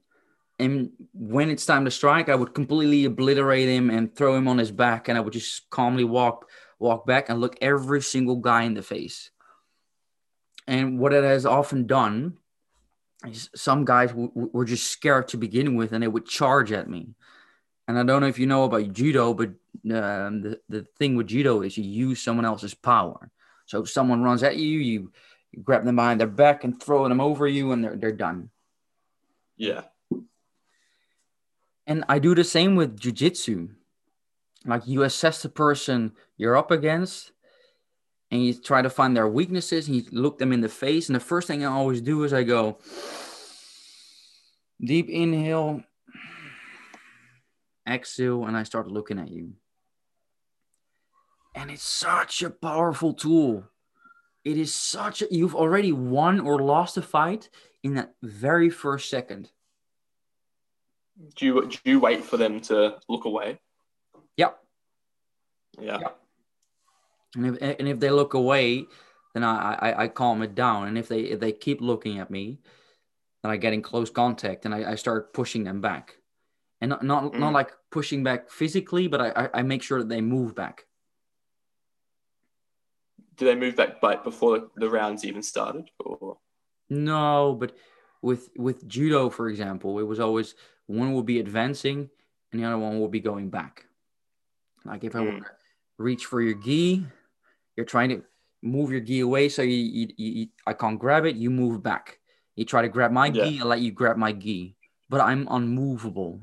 [0.59, 4.59] and when it's time to strike, I would completely obliterate him and throw him on
[4.59, 8.65] his back, and I would just calmly walk walk back and look every single guy
[8.65, 9.31] in the face.
[10.67, 12.39] And what it has often done
[13.27, 16.73] is some guys w- w- were just scared to begin with, and they would charge
[16.73, 17.15] at me.
[17.89, 21.29] And I don't know if you know about judo, but um, the the thing with
[21.29, 23.31] judo is you use someone else's power.
[23.67, 25.13] So if someone runs at you, you,
[25.53, 28.51] you grab them behind their back and throw them over you, and they're they're done.
[29.57, 29.83] Yeah.
[31.87, 33.71] And I do the same with jujitsu.
[34.65, 37.31] Like you assess the person you're up against
[38.31, 41.09] and you try to find their weaknesses and you look them in the face.
[41.09, 42.79] And the first thing I always do is I go
[44.81, 45.83] deep inhale,
[47.89, 49.53] exhale, and I start looking at you.
[51.55, 53.65] And it's such a powerful tool.
[54.45, 57.49] It is such a, you've already won or lost a fight
[57.83, 59.51] in that very first second.
[61.35, 63.59] Do you do you wait for them to look away?
[64.37, 64.59] Yep.
[65.81, 65.99] Yeah.
[66.01, 66.21] Yep.
[67.37, 68.87] And if and if they look away,
[69.35, 70.89] then I, I, I calm it down.
[70.89, 72.59] And if they if they keep looking at me,
[73.43, 76.17] then I get in close contact and I, I start pushing them back.
[76.81, 77.39] And not not, Mm.
[77.39, 80.87] not like pushing back physically, but I, I, make sure that they move back.
[83.37, 85.91] Do they move back but before the, the rounds even started?
[86.01, 86.39] Or
[86.89, 87.77] No, but
[88.23, 90.55] with with judo, for example, it was always
[90.87, 92.09] one will be advancing
[92.53, 93.87] and the other one will be going back.
[94.85, 95.39] Like if I Mm.
[95.39, 95.47] to
[95.99, 97.07] reach for your gi,
[97.77, 98.23] you're trying to
[98.63, 101.37] move your gi away so you, you, you, I can't grab it.
[101.37, 102.19] You move back.
[102.57, 103.45] You try to grab my Yeah.
[103.45, 104.77] gi, I let you grab my gi,
[105.09, 106.41] but I'm unmovable.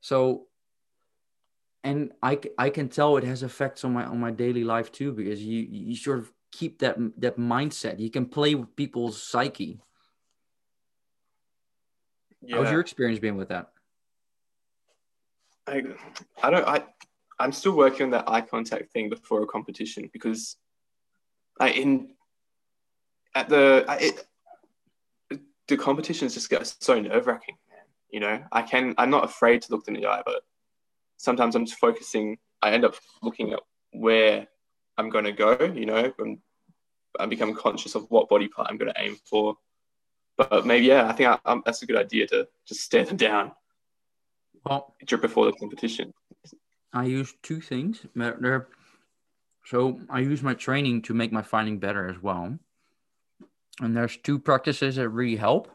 [0.00, 0.46] So,
[1.82, 5.12] and I, I can tell it has effects on my on my daily life too
[5.12, 7.98] because you you sort of keep that that mindset.
[7.98, 9.80] You can play with people's psyche.
[12.42, 13.72] yeah, How's your experience been with that?
[15.66, 15.82] I,
[16.42, 16.66] I don't.
[16.66, 16.84] I
[17.38, 20.56] I'm still working on that eye contact thing before a competition because
[21.60, 22.14] I in
[23.34, 27.84] at the I, it, the competitions just get so nerve wracking, man.
[28.10, 30.42] You know, I can I'm not afraid to look them in the eye, but
[31.16, 32.38] sometimes I'm just focusing.
[32.62, 33.60] I end up looking at
[33.92, 34.46] where
[34.96, 35.56] I'm going to go.
[35.74, 36.38] You know, and
[37.18, 39.56] I become conscious of what body part I'm going to aim for.
[40.36, 43.52] But maybe yeah, I think I, that's a good idea to just stare them down
[44.64, 46.12] Well, before the competition.
[46.96, 48.06] I use two things.
[49.66, 52.58] So I use my training to make my finding better as well.
[53.80, 55.68] And there's two practices that really help.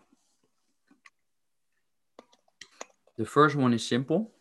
[3.17, 4.31] The first one is simple.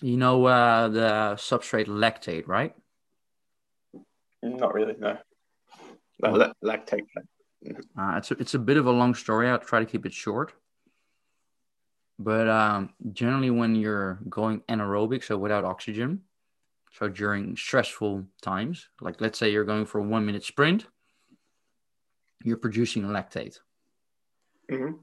[0.00, 2.74] You know uh, the substrate lactate, right?
[4.42, 5.18] Not really, no.
[6.22, 7.02] No, lactate.
[7.98, 9.48] Uh, it's a, it's a bit of a long story.
[9.48, 10.54] I'll try to keep it short.
[12.18, 16.22] But um, generally, when you're going anaerobic, so without oxygen,
[16.92, 20.86] so during stressful times, like let's say you're going for a one minute sprint,
[22.44, 23.58] you're producing lactate.
[24.70, 24.98] Mhm.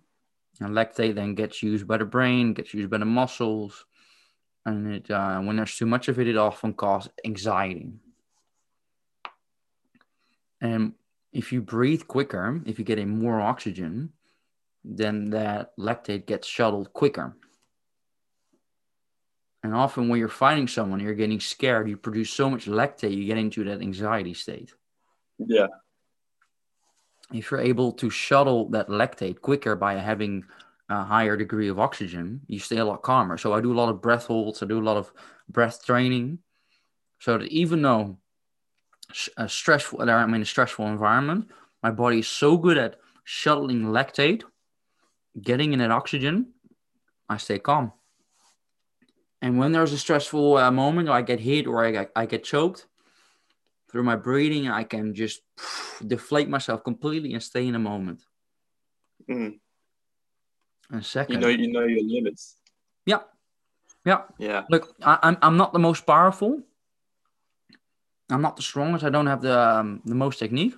[0.62, 3.86] And lactate then gets used by the brain, gets used by the muscles.
[4.65, 7.91] And it, uh, when there's too much of it, it often causes anxiety.
[10.62, 10.93] And
[11.34, 14.13] if you breathe quicker, if you get in more oxygen,
[14.84, 17.36] then that lactate gets shuttled quicker.
[19.63, 23.26] And often when you're fighting someone, you're getting scared, you produce so much lactate, you
[23.26, 24.74] get into that anxiety state.
[25.38, 25.67] Yeah.
[27.32, 30.46] If you're able to shuttle that lactate quicker by having
[30.89, 33.38] a higher degree of oxygen, you stay a lot calmer.
[33.38, 35.12] So I do a lot of breath holds, I do a lot of
[35.48, 36.39] breath training,
[37.20, 38.17] so that even though
[39.38, 41.50] a uh, stressful, I'm in a stressful environment,
[41.84, 44.44] my body is so good at shuttling lactate,
[45.39, 46.54] getting in that oxygen,
[47.30, 47.94] I stay calm.
[49.41, 52.26] And when there's a stressful uh, moment, or I get hit or I get, I
[52.26, 52.88] get choked,
[53.91, 55.41] through my breathing, I can just
[56.08, 58.24] deflate myself completely and stay in a moment.
[59.30, 59.60] Mm.
[60.92, 62.58] And second, You know, you know your limits.
[63.06, 63.19] yeah,
[64.06, 64.23] yeah.
[64.38, 64.63] Yeah.
[64.69, 66.62] Look, I, I'm I'm not the most powerful.
[68.29, 69.04] I'm not the strongest.
[69.04, 70.75] I don't have the um, the most technique.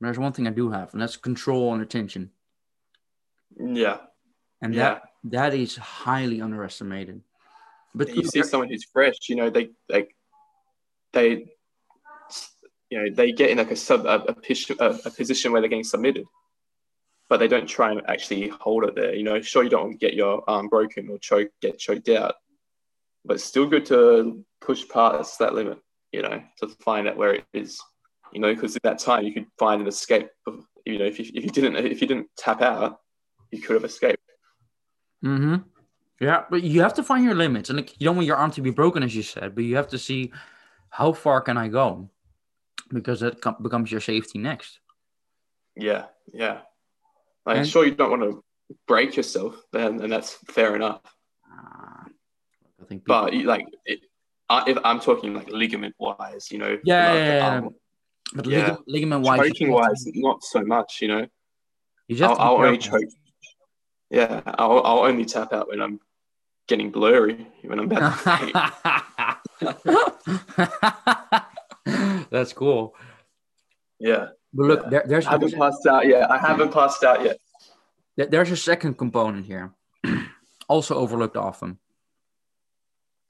[0.00, 2.30] But there's one thing I do have, and that's control and attention.
[3.58, 3.98] Yeah.
[4.62, 4.82] And Yeah.
[4.82, 7.22] that that is highly underestimated.
[7.94, 10.14] But you see someone who's fresh, you know, they like
[11.12, 11.46] they
[12.90, 15.70] you know they get in like a sub a, a, position, a, position where they're
[15.70, 16.26] getting submitted,
[17.28, 19.14] but they don't try and actually hold it there.
[19.14, 22.34] You know, sure you don't get your arm broken or choke get choked out,
[23.24, 25.78] but it's still good to push past that limit.
[26.12, 27.80] You know, to find out where it is.
[28.32, 30.28] You know, because at that time you could find an escape.
[30.46, 33.00] Of, you know, if you, if you didn't if you didn't tap out,
[33.56, 34.22] you you could have escaped.
[35.24, 35.56] Mm-hmm.
[36.20, 38.50] Yeah, but you have to find your limits, and like, you don't want your arm
[38.52, 39.54] to be broken, as you said.
[39.54, 40.32] But you have to see
[40.88, 42.10] how far can I go,
[42.92, 44.80] because that com- becomes your safety next.
[45.74, 46.60] Yeah, yeah.
[47.44, 48.44] Like, And- sure, you don't want to
[48.86, 51.02] break yourself, then, and that's fair enough.
[51.46, 52.04] Ah,
[52.80, 53.04] I think.
[53.04, 54.00] People, But like, it,
[54.48, 57.56] I, if I'm talking like ligament wise, you know, Yeah, like, yeah, yeah.
[57.58, 57.74] um,
[58.34, 58.58] but yeah.
[58.58, 60.98] ligament, ligament wise, choking wise, not so much.
[61.02, 61.26] You know,
[62.08, 63.02] you just I'll, I'll only choke.
[64.10, 66.00] Yeah, I'll, I'll only tap out when I'm
[66.68, 68.18] getting blurry, when I'm about
[69.60, 69.86] to.
[72.30, 72.94] That's cool.
[73.98, 74.88] Yeah, But look, Yeah.
[74.90, 76.30] there, there's I haven't passed out yet.
[76.30, 77.38] I haven't passed out yet.
[78.30, 79.72] there's a second component here,
[80.68, 81.78] also overlooked often,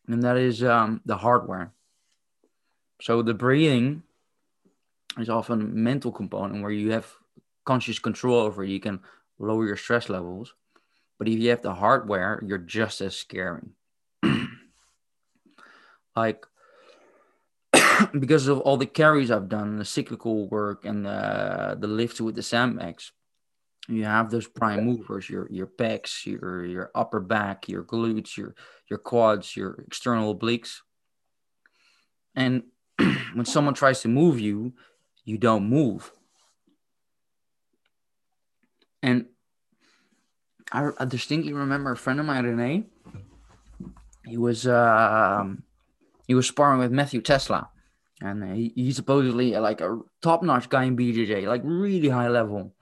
[0.09, 1.73] and that is um, the hardware.
[3.01, 4.03] So the breathing
[5.19, 7.07] is often a mental component where you have
[7.65, 8.65] conscious control over.
[8.65, 8.71] it.
[8.71, 9.01] You can
[9.39, 10.55] lower your stress levels,
[11.19, 13.69] but if you have the hardware, you're just as scary.
[16.17, 16.47] like
[18.19, 22.35] because of all the carries I've done, the cyclical work and the the lifts with
[22.35, 23.13] the sandbags,
[23.89, 28.55] you have those prime movers, your your pecs, your your upper back, your glutes, your
[28.89, 30.79] your quads, your external obliques.
[32.35, 32.65] And
[33.35, 34.75] when someone tries to move you,
[35.25, 36.13] you don't move.
[39.03, 39.27] And
[40.73, 42.85] I, I distinctly remember a friend of mine, Rene.
[44.27, 45.63] He was um,
[46.27, 47.71] he was sparring with Matthew Tesla,
[48.21, 52.73] and he, he's supposedly like a top-notch guy in BJJ, like really high level.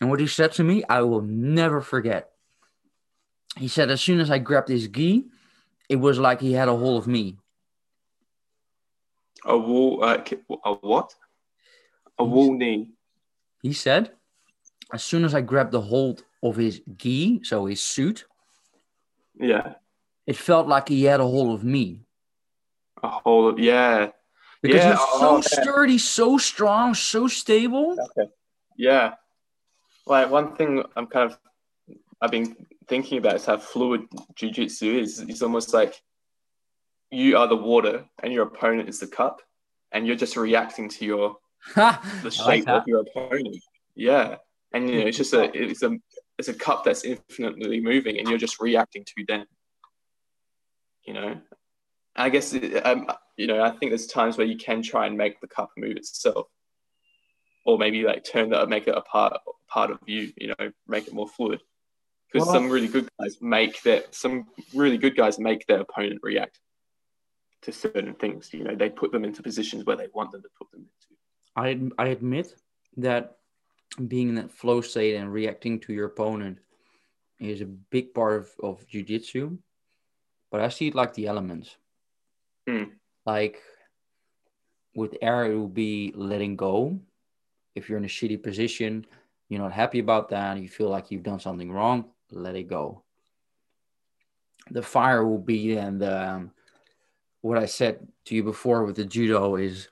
[0.00, 2.30] And what he said to me, I will never forget.
[3.56, 5.26] He said, as soon as I grabbed his gi,
[5.88, 7.36] it was like he had a hold of me.
[9.44, 10.24] A wall, uh,
[10.64, 11.14] a what?
[12.18, 12.90] A wall knee.
[13.62, 14.10] He said,
[14.92, 18.24] as soon as I grabbed the hold of his gi, so his suit,
[19.38, 19.74] Yeah,
[20.26, 22.00] it felt like he had a hold of me.
[23.02, 23.58] a whole.
[23.58, 24.10] Yeah,
[24.62, 25.62] Because Yeah, he's so oh, yeah.
[25.62, 27.96] sturdy, so strong, so stable.
[28.16, 28.30] Okay.
[28.76, 29.14] yeah.
[30.06, 31.38] Like one thing I'm kind of
[32.20, 32.56] I've been
[32.88, 34.02] thinking about is how fluid
[34.34, 35.20] jujitsu is.
[35.20, 35.94] It's almost like
[37.10, 39.42] you are the water and your opponent is the cup,
[39.92, 41.36] and you're just reacting to your
[41.76, 43.56] the shape like of your opponent.
[43.94, 44.36] Yeah,
[44.72, 45.90] and you know it's just a it's a
[46.42, 49.46] it's a cup that's infinitely moving, and you're just reacting to them.
[51.06, 51.40] You know,
[52.16, 52.52] I guess
[52.84, 55.70] um, you know I think there's times where you can try and make the cup
[55.76, 56.48] move itself,
[57.64, 59.34] or maybe like turn that make it a part
[59.68, 60.32] part of you.
[60.36, 61.60] You know, make it more fluid.
[62.32, 66.20] Because Well- some really good guys make their some really good guys make their opponent
[66.24, 66.58] react
[67.62, 68.52] to certain things.
[68.52, 71.10] You know, they put them into positions where they want them to put them into.
[71.54, 72.52] I I admit
[72.96, 73.36] that
[74.08, 76.58] being in that flow state and reacting to your opponent
[77.38, 79.58] is a big part of, of jujitsu,
[80.50, 81.76] but I see it like the elements.
[82.68, 82.84] Hmm.
[83.26, 83.60] Like
[84.94, 87.00] with air, it will be letting go.
[87.74, 89.06] If you're in a shitty position,
[89.48, 93.02] you're not happy about that, you feel like you've done something wrong, let it go.
[94.70, 96.52] The fire will be and um,
[97.40, 99.88] what I said to you before with the judo is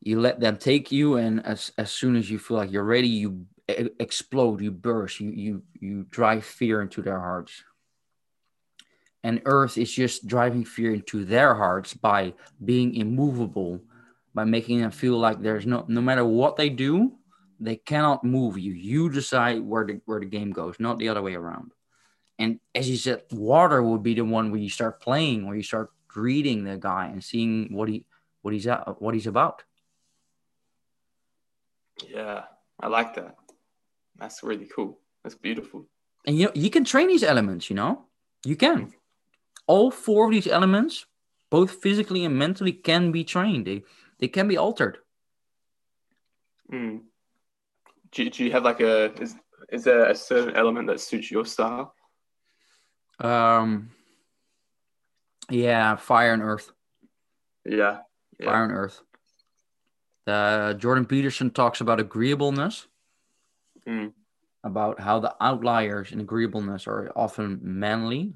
[0.00, 3.08] you let them take you and as, as soon as you feel like you're ready
[3.08, 7.64] you explode you burst you you you drive fear into their hearts.
[9.24, 12.34] And earth is just driving fear into their hearts by
[12.64, 13.80] being immovable
[14.34, 17.12] by making them feel like there's no no matter what they do
[17.58, 18.74] they cannot move you.
[18.74, 21.72] You decide where the where the game goes not the other way around.
[22.38, 25.62] And as you said water would be the one where you start playing where you
[25.64, 28.06] start reading the guy and seeing what he
[28.42, 29.64] what he's at, what he's about
[32.04, 32.44] Yeah,
[32.80, 33.36] I like that.
[34.18, 34.98] That's really cool.
[35.22, 35.86] That's beautiful.
[36.26, 38.06] And you know, you can train these elements, you know?
[38.44, 38.92] You can.
[39.66, 41.06] All four of these elements,
[41.50, 43.66] both physically and mentally, can be trained.
[43.66, 43.82] They
[44.18, 44.98] they can be altered.
[46.72, 47.02] Mm.
[48.12, 49.34] Do, do you have like a is
[49.70, 51.94] is there a certain element that suits your style?
[53.18, 53.90] Um
[55.50, 56.72] yeah, fire and earth.
[57.64, 57.98] Yeah.
[58.38, 58.46] Yeah.
[58.46, 59.00] Fire and earth.
[60.26, 62.86] Uh, Jordan Peterson talks about agreeableness,
[63.86, 64.12] Mm.
[64.64, 68.34] about how the outliers in agreeableness are often manly,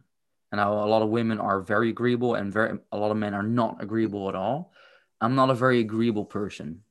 [0.52, 3.34] and how a lot of women are very agreeable and very a lot of men
[3.34, 4.72] are not agreeable at all.
[5.20, 6.84] I'm not a very agreeable person.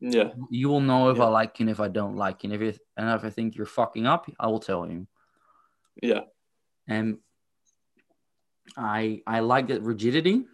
[0.00, 0.32] Yeah.
[0.50, 1.24] You will know if Yeah.
[1.24, 2.52] I like you and if I don't like you.
[2.52, 5.06] And if, it, and if I think you're fucking up, I will tell you.
[6.02, 6.24] Yeah.
[6.88, 7.18] And
[8.76, 10.46] I I like that rigidity.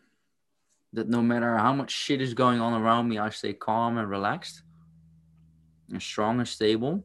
[0.92, 4.08] That no matter how much shit is going on around me, I stay calm and
[4.10, 4.62] relaxed
[5.90, 7.04] and strong and stable.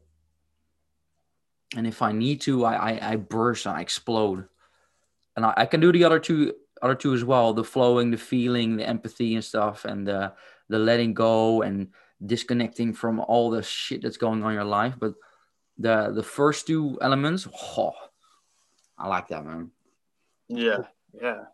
[1.76, 4.46] and if I need to, I I, I burst, I explode,
[5.36, 8.16] and I, I can do the other two other two as well: the flowing, the
[8.18, 10.32] feeling, the empathy and stuff, and the
[10.68, 11.88] the letting go and
[12.24, 14.94] disconnecting from all the shit that's going on in your life.
[14.98, 15.14] But
[15.78, 17.94] the the first two elements, oh,
[18.98, 19.70] I like that man.
[20.48, 20.82] Yeah,
[21.20, 21.44] yeah.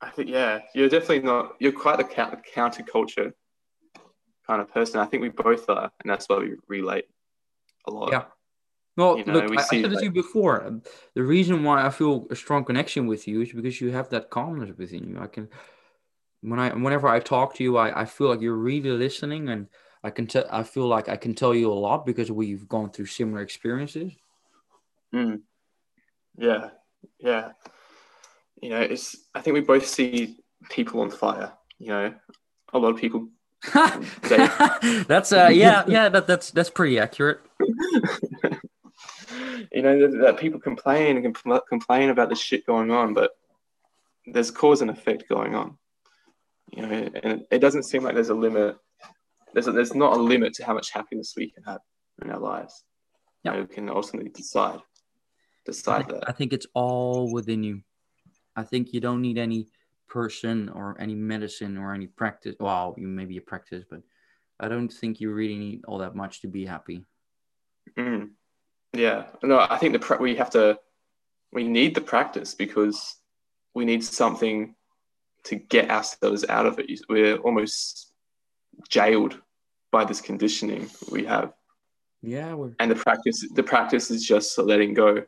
[0.00, 1.56] I think yeah, you're definitely not.
[1.58, 3.32] You're quite the counterculture
[4.46, 5.00] kind of person.
[5.00, 7.04] I think we both are, and that's why we relate
[7.86, 8.10] a lot.
[8.10, 8.24] Yeah.
[8.96, 10.80] Well, you know, look, we I, I said it to you before.
[11.14, 14.30] The reason why I feel a strong connection with you is because you have that
[14.30, 15.18] calmness within you.
[15.20, 15.48] I can,
[16.40, 19.68] when I, whenever I talk to you, I, I feel like you're really listening, and
[20.02, 20.46] I can tell.
[20.50, 24.12] I feel like I can tell you a lot because we've gone through similar experiences.
[25.14, 25.42] Mm.
[26.36, 26.70] Yeah,
[27.18, 27.52] yeah.
[28.60, 29.16] You know, it's.
[29.34, 30.38] I think we both see
[30.68, 31.52] people on fire.
[31.78, 32.14] You know,
[32.72, 33.28] a lot of people.
[33.72, 36.08] that's uh, yeah, yeah.
[36.08, 37.40] That that's that's pretty accurate.
[39.72, 43.32] you know that, that, people complain and compl- complain about the shit going on, but
[44.26, 45.76] there's cause and effect going on.
[46.74, 48.76] You know, and it doesn't seem like there's a limit.
[49.52, 51.80] There's a, there's not a limit to how much happiness we can have
[52.22, 52.84] in our lives.
[53.42, 54.80] Yeah, you know, we can ultimately decide
[55.66, 56.28] decide I that.
[56.28, 57.82] I think it's all within you.
[58.60, 59.68] I think you don't need any
[60.06, 62.56] person or any medicine or any practice.
[62.60, 64.02] Well, you maybe a practice, but
[64.58, 67.06] I don't think you really need all that much to be happy.
[67.96, 68.30] Mm.
[68.92, 70.78] Yeah, no, I think the we have to
[71.52, 73.16] we need the practice because
[73.72, 74.74] we need something
[75.44, 77.00] to get ourselves out of it.
[77.08, 78.12] We're almost
[78.90, 79.40] jailed
[79.90, 81.54] by this conditioning we have.
[82.20, 82.74] Yeah, we're...
[82.78, 85.24] and the practice the practice is just letting go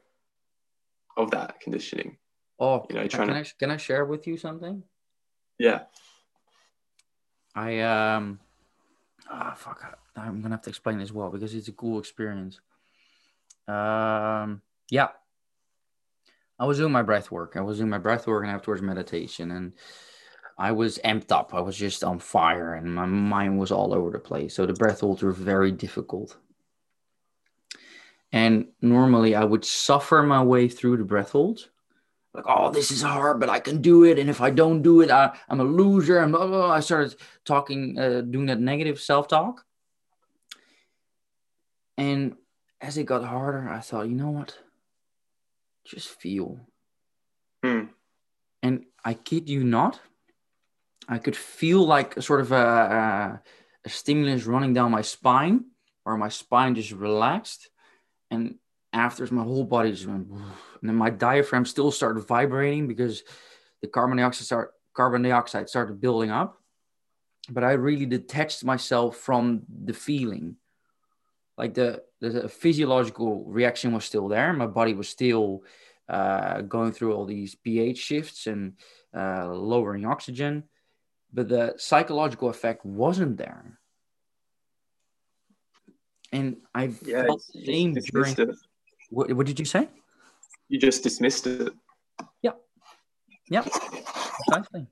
[1.16, 2.18] of that conditioning.
[2.62, 3.40] Oh, you know, trying can to...
[3.40, 4.84] I can I share with you something?
[5.58, 5.80] Yeah.
[7.56, 8.38] I um,
[9.28, 12.60] ah, oh, fuck, I'm gonna have to explain as well because it's a cool experience.
[13.66, 15.08] Um, yeah,
[16.56, 17.56] I was doing my breath work.
[17.56, 19.72] I was doing my breath work and afterwards meditation, and
[20.56, 21.54] I was amped up.
[21.54, 24.54] I was just on fire, and my mind was all over the place.
[24.54, 26.36] So the breath holds were very difficult.
[28.30, 31.68] And normally I would suffer my way through the breath holds.
[32.34, 34.18] Like, oh, this is hard, but I can do it.
[34.18, 36.18] And if I don't do it, I, am a loser.
[36.18, 36.72] And blah, blah, blah.
[36.72, 37.14] I started
[37.44, 39.64] talking, uh, doing that negative self talk.
[41.98, 42.36] And
[42.80, 44.58] as it got harder, I thought, you know what?
[45.84, 46.60] Just feel.
[47.62, 47.84] Hmm.
[48.62, 50.00] And I kid you not,
[51.08, 53.42] I could feel like a sort of a, a,
[53.84, 55.66] a stimulus running down my spine,
[56.04, 57.68] or my spine just relaxed
[58.30, 58.56] and
[58.92, 63.22] after my whole body just went, and then my diaphragm still started vibrating because
[63.80, 66.58] the carbon dioxide start, carbon dioxide started building up.
[67.48, 70.56] But I really detached myself from the feeling.
[71.58, 74.52] Like the, the physiological reaction was still there.
[74.52, 75.64] My body was still
[76.08, 78.74] uh, going through all these pH shifts and
[79.14, 80.64] uh, lowering oxygen,
[81.32, 83.78] but the psychological effect wasn't there
[86.32, 88.34] and I yeah, felt the same during.
[88.36, 88.56] It.
[89.12, 89.88] What, what did you say?
[90.68, 91.74] You just dismissed it.
[92.40, 92.52] Yeah.
[93.50, 93.60] Yeah.
[93.60, 94.86] Precisely.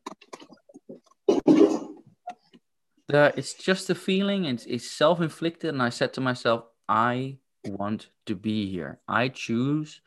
[3.09, 4.45] The, it's just a feeling.
[4.45, 9.01] It's, it's self-inflicted, and I said to myself, I want to be here.
[9.09, 10.03] I choose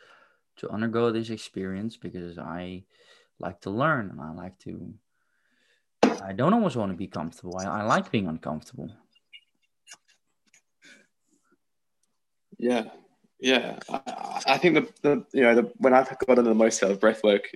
[0.58, 2.84] to undergo this experience because I
[3.40, 4.94] like to learn and I like to.
[6.04, 7.58] I don't always want to be comfortable.
[7.58, 8.90] I, I like being uncomfortable.
[12.60, 12.86] Yeah,
[13.44, 13.78] yeah.
[13.90, 17.00] I, I think the, the you know the, when I've gotten the most out of
[17.00, 17.50] breath work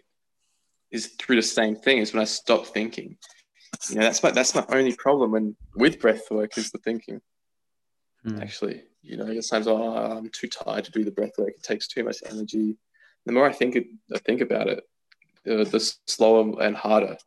[0.92, 2.00] is through the same thing.
[2.00, 3.18] Is when I stop thinking.
[3.90, 7.22] You know, that's my that's my only problem when with breath work is the thinking.
[8.26, 8.42] Mm.
[8.42, 11.54] Actually, you know, there's times oh, I'm too tired to do the breath work.
[11.56, 12.78] It takes too much energy.
[13.26, 14.84] The more I think it, I think about it,
[15.50, 17.18] uh, the slower and harder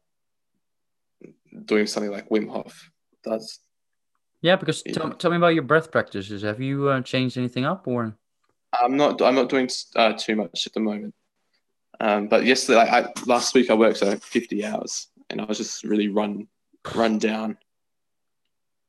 [1.64, 2.90] doing something like Wim Hof
[3.24, 3.60] does.
[4.42, 6.42] Yeah, because tell, tell me about your breath practices.
[6.42, 8.16] Have you uh, changed anything up, or?
[8.72, 9.20] I'm not.
[9.22, 11.14] I'm not doing uh, too much at the moment.
[11.98, 15.58] Um, but yesterday, like I, last week, I worked like 50 hours, and I was
[15.58, 16.46] just really run,
[16.94, 17.58] run down.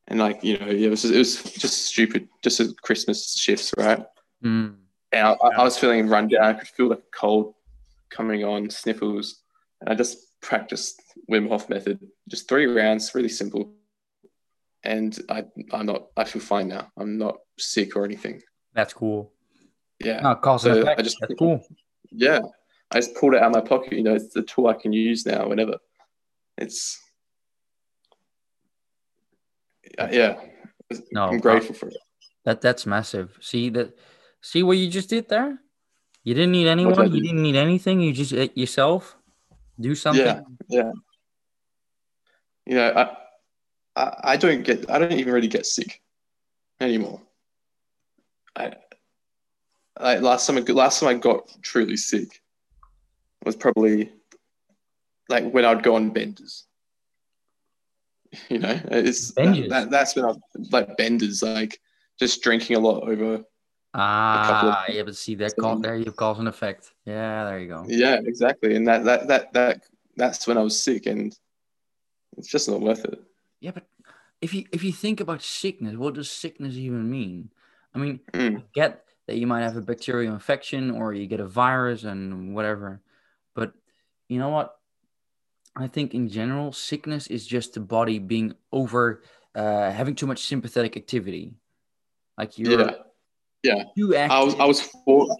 [0.08, 4.04] And like you know, it was it was just stupid, just a Christmas shifts, right?
[4.44, 4.76] Mm.
[5.12, 6.44] And I, I, was feeling run down.
[6.44, 7.56] I could feel like a cold
[8.10, 9.42] coming on, sniffles,
[9.80, 13.74] and I just practiced Wim Hof method, just three rounds, really simple
[14.84, 16.92] and I I'm not I feel fine now.
[16.98, 18.42] I'm not sick or anything.
[18.74, 19.32] That's cool.
[20.04, 20.22] Yeah.
[20.22, 21.66] No, cause so I just That's cool.
[22.12, 22.40] Yeah.
[22.92, 23.94] I just pulled it out of my pocket.
[23.94, 25.78] You know, it's the tool I can use now whenever.
[26.58, 27.00] It's
[29.98, 30.40] yeah.
[31.12, 31.98] No, I'm grateful for it.
[32.44, 33.38] That that's massive.
[33.40, 33.96] See that
[34.42, 35.60] See what you just did there?
[36.24, 37.14] You didn't need anyone.
[37.14, 38.02] You didn't need anything.
[38.02, 39.16] You just uh, yourself
[39.80, 40.26] do something.
[40.26, 40.92] Yeah, yeah.
[42.66, 42.92] You know,
[43.96, 44.90] I, I, I don't get.
[44.90, 46.02] I don't even really get sick
[46.80, 47.22] anymore.
[48.56, 48.74] I,
[49.98, 50.58] I last time.
[50.58, 52.42] I, last time I got truly sick
[53.46, 54.12] was probably
[55.30, 56.66] like when I'd go on benders.
[58.50, 60.34] You know, it's that, that, that's when I
[60.72, 61.78] like benders, like
[62.18, 63.44] just drinking a lot over.
[63.94, 66.94] Ah, of, yeah, but see that call, there you have cause an effect.
[67.06, 67.84] Yeah, there you go.
[67.90, 69.82] Yeah, exactly, and that that that that
[70.16, 71.36] that's when I was sick, and
[72.38, 73.22] it's just not worth it.
[73.60, 73.86] Yeah, but
[74.42, 77.50] if you if you think about sickness, what does sickness even mean?
[77.94, 78.64] I mean, mm.
[78.74, 83.02] get that you might have a bacterial infection or you get a virus and whatever,
[83.56, 83.72] but
[84.28, 84.76] you know what?
[85.74, 89.24] I think in general, sickness is just the body being over,
[89.56, 91.54] uh, having too much sympathetic activity.
[92.38, 92.92] Like you're, yeah,
[93.64, 93.84] yeah.
[93.96, 95.34] You I was, I was, for,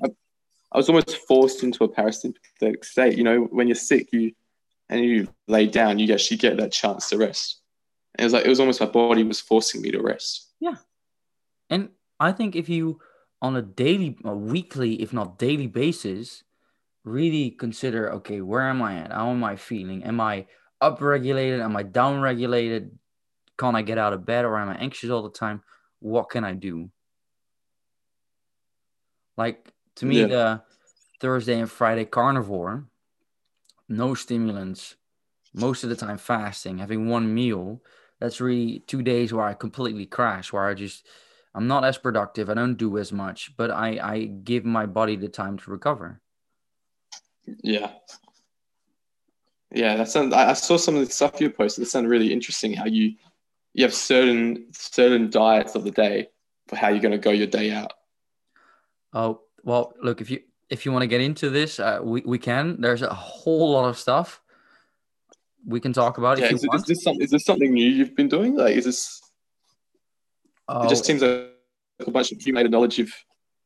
[0.72, 3.18] I was almost forced into a parasympathetic state.
[3.18, 4.32] You know, when you're sick, you
[4.88, 7.60] and you lay down, you actually get that chance to rest.
[8.16, 10.48] And it was like it was almost my body was forcing me to rest.
[10.62, 10.76] Yeah,
[11.70, 11.90] and
[12.22, 13.02] I think if you
[13.42, 16.44] on a daily, a weekly, if not daily basis,
[17.04, 19.12] really consider okay where am i at?
[19.12, 20.04] How am i feeling?
[20.04, 20.46] Am i
[20.82, 21.64] upregulated?
[21.64, 22.92] Am i downregulated?
[23.58, 25.64] Can i get out of bed or am i anxious all the time?
[26.00, 26.90] What can i do?
[29.38, 30.28] Like to me yeah.
[30.28, 30.62] the
[31.20, 32.86] thursday and friday carnivore
[33.88, 34.96] no stimulants
[35.54, 37.82] most of the time fasting having one meal
[38.20, 41.06] that's really two days where i completely crash where i just
[41.56, 45.16] i'm not as productive i don't do as much but i i give my body
[45.16, 46.22] the time to recover
[47.64, 47.92] yeah.
[49.74, 50.34] Yeah, that sounds.
[50.34, 51.84] I saw some of the stuff you posted.
[51.84, 52.74] It sounded really interesting.
[52.74, 53.16] How you
[53.74, 56.28] you have certain certain diets of the day
[56.68, 57.94] for how you're going to go your day out.
[59.14, 62.38] Oh well, look if you if you want to get into this, uh, we we
[62.38, 62.82] can.
[62.82, 64.42] There's a whole lot of stuff
[65.66, 66.38] we can talk about.
[66.38, 68.56] Yeah, is, is, this some, is this something new you've been doing?
[68.56, 69.22] Like, is this?
[70.72, 70.84] Oh.
[70.84, 71.08] It just oh.
[71.08, 71.52] seems like
[72.00, 73.14] a bunch of accumulated knowledge you've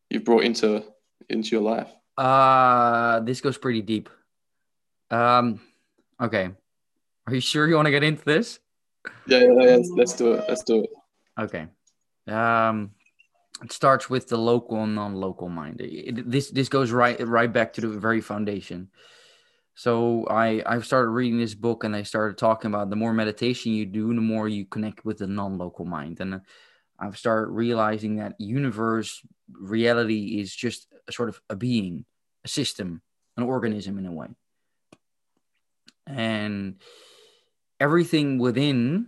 [0.09, 0.83] you've brought into
[1.29, 1.91] into your life.
[2.17, 4.09] Uh, this goes pretty deep.
[5.11, 5.61] Um,
[6.19, 6.49] okay.
[7.27, 8.59] Are you sure you want to get into this?
[9.27, 9.77] Yeah, yeah, yeah.
[9.95, 10.45] Let's do it.
[10.47, 10.89] Let's do it.
[11.39, 11.67] Okay.
[12.27, 12.91] Um,
[13.63, 15.81] it starts with the local and non-local mind.
[15.81, 18.89] It, this this goes right right back to the very foundation.
[19.75, 23.73] So I I started reading this book and I started talking about the more meditation
[23.73, 26.19] you do, the more you connect with the non-local mind.
[26.19, 26.41] And
[26.99, 29.21] I've started realizing that universe
[29.51, 32.05] reality is just a sort of a being,
[32.43, 33.01] a system,
[33.37, 34.27] an organism in a way.
[36.07, 36.75] And
[37.79, 39.07] everything within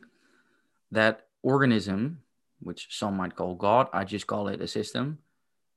[0.92, 2.22] that organism,
[2.60, 5.20] which some might call God, I just call it a system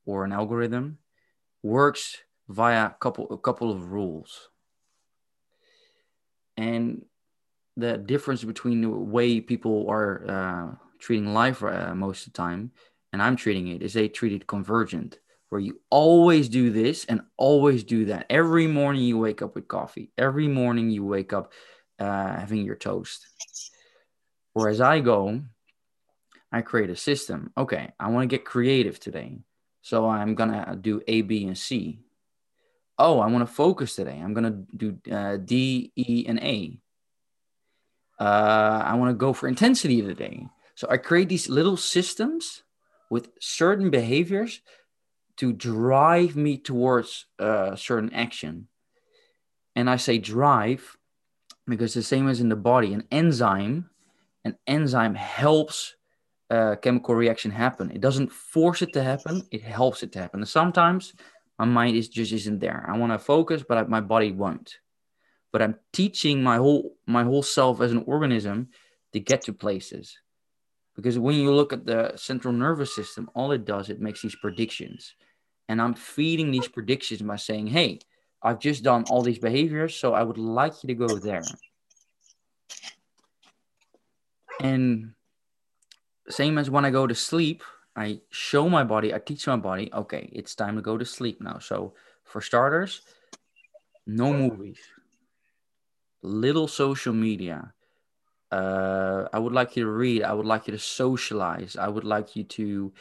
[0.07, 0.99] or an algorithm,
[1.63, 4.49] works via a couple a couple of rules.
[6.57, 7.05] And
[7.77, 12.71] the difference between the way people are uh, treating life uh, most of the time,
[13.13, 17.23] and I'm treating it, is they treat it convergent, where you always do this and
[17.37, 18.27] always do that.
[18.31, 20.13] Every morning you wake up with coffee.
[20.17, 21.53] Every morning you wake up
[21.99, 23.27] uh, having your toast.
[24.53, 25.43] Whereas I go,
[26.53, 27.53] I create a system.
[27.57, 29.39] Okay, I want to get creative today.
[29.83, 32.01] So I'm going to do A, B, and C.
[32.99, 34.21] Oh, I want to focus today.
[34.23, 36.79] I'm going to do uh, D, E, and A.
[38.19, 40.47] Uh, I want to go for intensity today.
[40.75, 42.63] So I create these little systems
[43.11, 44.63] with certain behaviors
[45.37, 48.69] to drive me towards a certain action.
[49.75, 50.97] And I say drive
[51.67, 53.91] because the same as in the body, an enzyme,
[54.45, 55.97] an enzyme helps
[56.51, 57.91] a chemical reaction happen.
[57.91, 60.41] It doesn't force it to happen; it helps it to happen.
[60.41, 61.15] And sometimes
[61.59, 62.85] my mind is just isn't there.
[62.89, 64.79] I want to focus, but my body won't.
[65.53, 68.69] But I'm teaching my whole my whole self as an organism
[69.13, 70.19] to get to places
[71.01, 74.37] because when you look at the central nervous system all it does it makes these
[74.37, 75.15] predictions.
[75.69, 78.01] And i'm feeding these predictions by saying hey
[78.43, 81.45] i've just done all these behaviors so i would like you to go there.
[84.61, 85.13] And
[86.29, 87.63] same as when i go to sleep
[87.97, 91.41] i show my body i teach my body okay it's time to go to sleep
[91.41, 91.59] now.
[91.59, 91.95] So
[92.25, 93.03] for starters
[94.07, 94.81] no movies.
[96.23, 97.73] Little social media
[98.51, 100.23] uh, I would like you to read.
[100.23, 101.77] I would like you to socialize.
[101.77, 102.93] I would like you to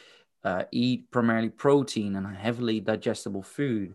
[0.44, 3.94] uh, eat primarily protein and heavily digestible food.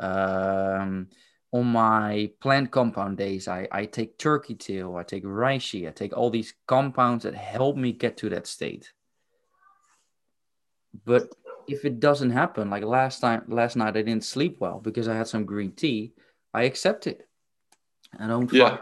[0.00, 1.08] Um,
[1.52, 6.16] on my plant compound days, I, I take turkey tail, I take reishi, I take
[6.16, 8.92] all these compounds that help me get to that state.
[11.04, 11.32] But
[11.68, 15.16] if it doesn't happen, like last time, last night I didn't sleep well because I
[15.16, 16.12] had some green tea.
[16.52, 17.28] I accept it.
[18.18, 18.78] I don't Yeah.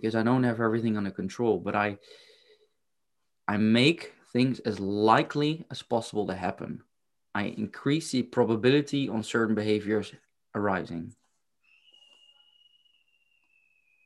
[0.00, 1.58] Because I don't have everything under control.
[1.58, 1.98] But I,
[3.48, 6.82] I make things as likely as possible to happen.
[7.34, 10.12] I increase the probability on certain behaviors
[10.54, 11.14] arising.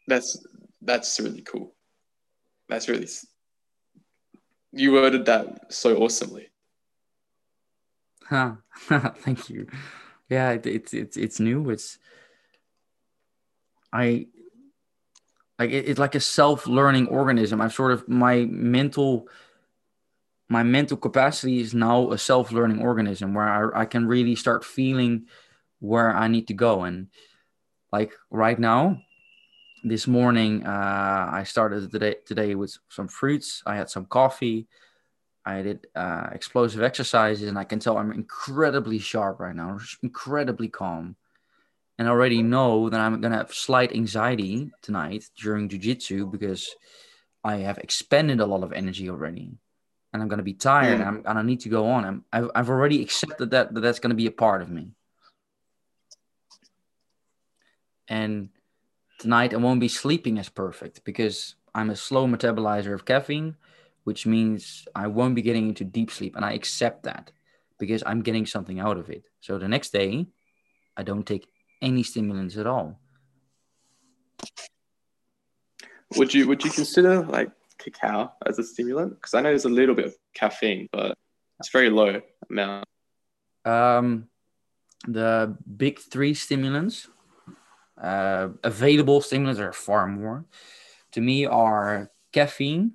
[0.07, 0.45] That's
[0.83, 1.75] that's really cool.
[2.69, 3.07] That's really
[4.73, 6.49] you worded that so awesomely.
[8.25, 8.57] Huh.
[9.19, 9.67] Thank you.
[10.29, 11.71] Yeah, it, it's it's it's new.
[11.71, 11.99] It's
[13.93, 14.27] I
[15.61, 17.61] like it, it's like a self-learning organism.
[17.61, 19.29] I've sort of my mental
[20.49, 25.27] my mental capacity is now a self-learning organism where I, I can really start feeling
[25.79, 26.83] where I need to go.
[26.83, 27.07] And
[27.93, 29.01] like right now,
[29.85, 33.63] this morning, uh, I started today today with some fruits.
[33.67, 34.67] I had some coffee.
[35.45, 40.69] I did uh, explosive exercises, and I can tell I'm incredibly sharp right now, incredibly
[40.69, 41.17] calm.
[42.01, 46.75] And I already know that I'm gonna have slight anxiety tonight during jujitsu because
[47.45, 49.53] I have expended a lot of energy already,
[50.11, 51.01] and I'm gonna be tired, Mm.
[51.01, 52.07] and, I'm, and I need to go on.
[52.07, 54.93] I'm, I've, I've already accepted that, that that's gonna be a part of me.
[58.09, 58.49] And
[59.19, 63.59] tonight I won't be sleeping as perfect because I'm a slow metabolizer of caffeine,
[64.05, 66.35] which means I won't be getting into deep sleep.
[66.35, 67.31] And I accept that
[67.79, 69.25] because I'm getting something out of it.
[69.41, 70.29] So the next day,
[70.97, 71.47] I don't take
[71.83, 72.99] any stimulants at all.
[76.17, 79.15] Would you would you consider like cacao as a stimulant?
[79.15, 81.17] Because I know there's a little bit of caffeine, but
[81.59, 82.21] it's very low
[82.51, 82.85] amount.
[83.65, 84.29] Um,
[85.07, 87.09] the big three stimulants,
[88.01, 90.45] uh, available stimulants are far more.
[91.13, 92.93] To me, are caffeine,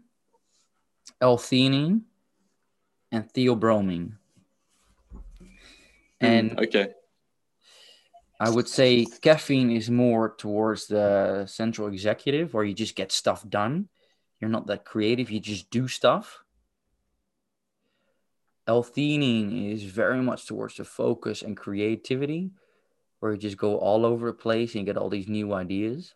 [1.21, 2.01] L-theanine,
[3.11, 4.13] and theobromine.
[6.21, 6.93] And Mm, okay,
[8.39, 13.47] I would say caffeine is more towards the central executive, where you just get stuff
[13.47, 13.87] done.
[14.39, 16.43] You're not that creative, you just do stuff.
[18.67, 22.51] L-theanine is very much towards the focus and creativity,
[23.19, 26.13] where you just go all over the place and get all these new ideas.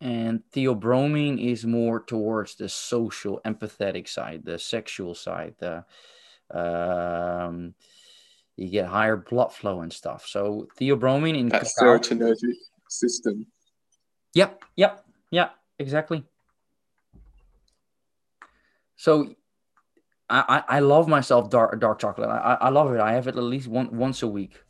[0.00, 5.56] And theobromine is more towards the social, empathetic side, the sexual side.
[5.58, 5.84] The
[6.50, 7.74] um,
[8.60, 10.26] you get higher blood flow and stuff.
[10.26, 11.98] So theobromine in that cacao.
[11.98, 12.54] serotonergic
[12.88, 13.46] system.
[14.34, 16.24] Yep, yep, yeah, exactly.
[18.96, 19.34] So
[20.28, 22.28] I, I, I love myself dark dark chocolate.
[22.28, 23.00] I, I love it.
[23.00, 24.62] I have it at least one once a week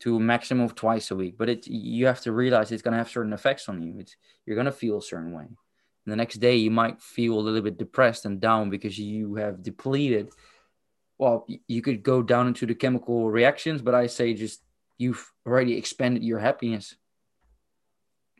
[0.00, 1.36] to a maximum of twice a week.
[1.36, 3.98] But it you have to realize it's gonna have certain effects on you.
[3.98, 4.16] It's
[4.46, 5.44] you're gonna feel a certain way.
[5.44, 9.34] And the next day you might feel a little bit depressed and down because you
[9.34, 10.30] have depleted.
[11.18, 14.60] Well, you could go down into the chemical reactions, but I say just
[14.98, 16.94] you've already expanded your happiness.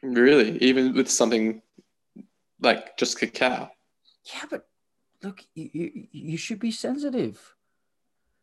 [0.03, 1.63] Really, even with something
[2.61, 3.71] like just cacao.
[4.25, 4.67] Yeah, but
[5.23, 7.55] look, you, you, should be sensitive.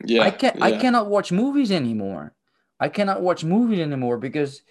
[0.04, 2.34] Yeah, I can't I cannot watch movies anymore.
[2.80, 4.62] I cannot watch movies anymore because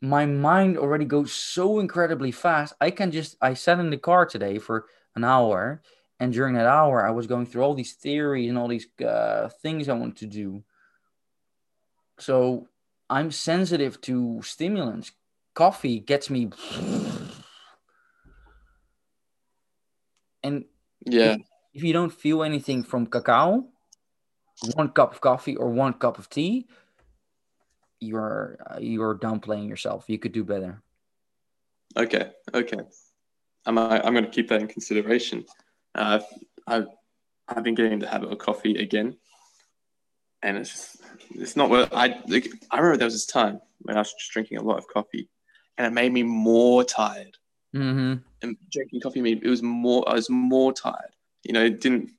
[0.00, 2.74] my mind already goes so incredibly fast.
[2.80, 5.82] I can just I sat in the car today for an hour
[6.18, 9.48] and during that hour I was going through all these theories and all these uh,
[9.62, 10.62] things I want to do.
[12.18, 12.68] So
[13.10, 15.12] I'm sensitive to stimulants.
[15.54, 16.50] Coffee gets me
[20.42, 20.64] and
[21.04, 21.36] Yeah,
[21.74, 23.66] if you don't feel anything from cacao,
[24.74, 26.66] one cup of coffee or one cup of tea,
[28.00, 30.04] you're uh, you're downplaying yourself.
[30.08, 30.82] You could do better.
[31.96, 32.80] Okay, okay.
[33.66, 35.44] I'm I'm going to keep that in consideration.
[35.96, 36.20] Uh,
[36.66, 36.86] I've
[37.48, 39.16] I've been getting the habit of coffee again,
[40.42, 40.96] and it's just
[41.30, 44.30] it's not what I like, I remember there was this time when I was just
[44.32, 45.28] drinking a lot of coffee,
[45.78, 47.36] and it made me more tired.
[47.74, 48.14] Mm-hmm.
[48.42, 51.14] And drinking coffee made it was more I was more tired.
[51.44, 52.10] You know, it didn't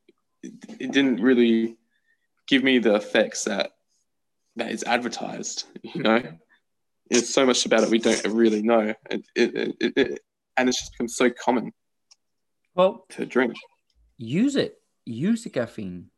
[0.42, 1.78] it, it didn't really
[2.48, 3.72] give me the effects that
[4.56, 5.66] that is advertised.
[5.84, 6.24] You know,
[7.10, 10.20] there's so much about it we don't really know, it, it, it, it,
[10.58, 11.72] and it's just become so common
[12.78, 13.56] Well, to drink.
[14.18, 14.80] use it.
[15.06, 16.10] Use the caffeine.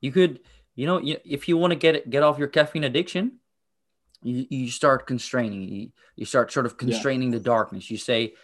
[0.00, 0.40] You could,
[0.74, 3.38] you know, you- if you want to get it, get off your caffeine addiction,
[4.22, 5.62] you, you start constraining.
[5.62, 7.90] You, you start sort of constraining the darkness.
[7.90, 8.34] You say,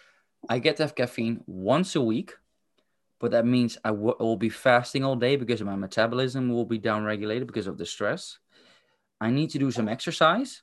[0.49, 2.33] I get to have caffeine once a week,
[3.19, 6.79] but that means I w- will be fasting all day because my metabolism will be
[6.79, 8.39] downregulated because of the stress.
[9.21, 10.61] I need to do some exercise.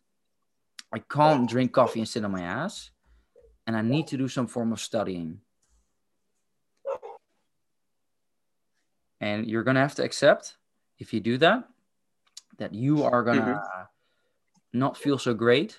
[0.93, 2.91] I can't drink coffee and sit on my ass.
[3.67, 5.41] And I need to do some form of studying.
[9.23, 10.57] And you're going to have to accept
[10.99, 11.65] if you do that,
[12.59, 13.61] that you are gonna
[14.73, 15.79] not feel so great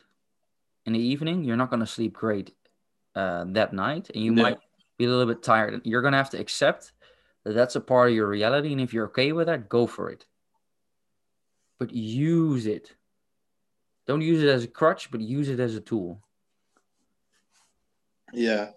[0.85, 1.43] in the evening.
[1.43, 2.53] You're not gonna sleep great
[3.15, 4.41] uh, that night, and you Yeah.
[4.41, 4.57] might
[4.97, 5.81] be a little bit tired.
[5.85, 6.91] You're gonna have to accept
[7.43, 10.09] that that's a part of your reality, and if you're okay with that, go for
[10.09, 10.25] it.
[11.79, 12.95] But use it.
[14.05, 16.21] Don't use it as a crutch, but use it as a tool.
[18.33, 18.71] Yeah,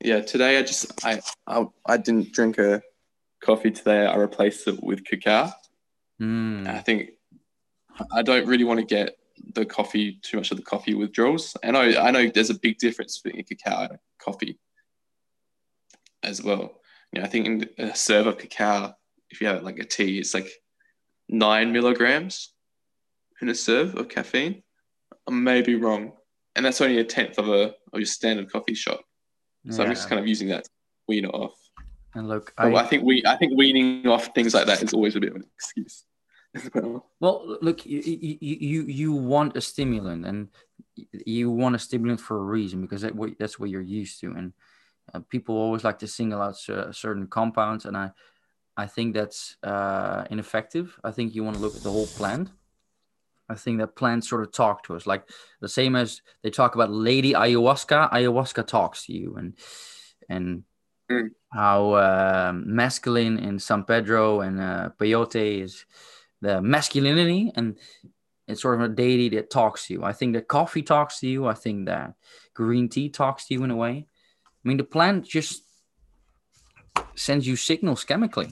[0.00, 0.20] yeah.
[0.20, 2.82] Today I just I I, I didn't drink a
[3.40, 4.06] coffee today.
[4.06, 5.50] I replaced it with cacao.
[6.20, 6.66] Mm.
[6.66, 7.10] I think
[8.12, 9.16] I don't really want to get
[9.54, 11.56] the coffee too much of the coffee withdrawals.
[11.64, 14.58] I know I know there's a big difference between cacao and coffee
[16.22, 16.80] as well.
[17.12, 18.94] You know, I think in a serve of cacao,
[19.30, 20.48] if you have like a tea, it's like
[21.28, 22.52] nine milligrams
[23.40, 24.62] in a serve of caffeine.
[25.28, 26.12] I may be wrong,
[26.54, 29.00] and that's only a tenth of a of your standard coffee shot.
[29.68, 30.70] So I'm just kind of using that to
[31.06, 31.59] wean it off.
[32.14, 35.16] And look, I, I, think we I think weaning off things like that is always
[35.16, 36.04] a bit of an excuse.
[37.20, 37.58] well.
[37.62, 40.48] look, you, you, you, you want a stimulant and
[41.24, 44.32] you want a stimulant for a reason because that, what- that's what you're used to.
[44.32, 44.52] And
[45.14, 47.84] uh, people always like to single out cer- certain compounds.
[47.84, 48.10] And I,
[48.76, 50.98] I think that's uh, ineffective.
[51.04, 52.50] I think you want to look at the whole plant.
[53.48, 55.28] I think that plants sort of talk to us, like
[55.60, 58.12] the same as they talk about Lady Ayahuasca.
[58.12, 59.54] Ayahuasca talks to you, and
[60.28, 60.62] and
[61.10, 61.30] Mm.
[61.52, 65.84] how um masculine in San Pedro and uh, peyote is
[66.40, 67.76] the masculinity, and
[68.46, 70.04] it's sort of a deity that talks to you.
[70.04, 71.46] I think that coffee talks to you.
[71.46, 72.14] I think that
[72.54, 74.06] green tea talks to you in a way.
[74.64, 75.62] I mean, the plant just
[77.14, 78.50] sends you signals chemically.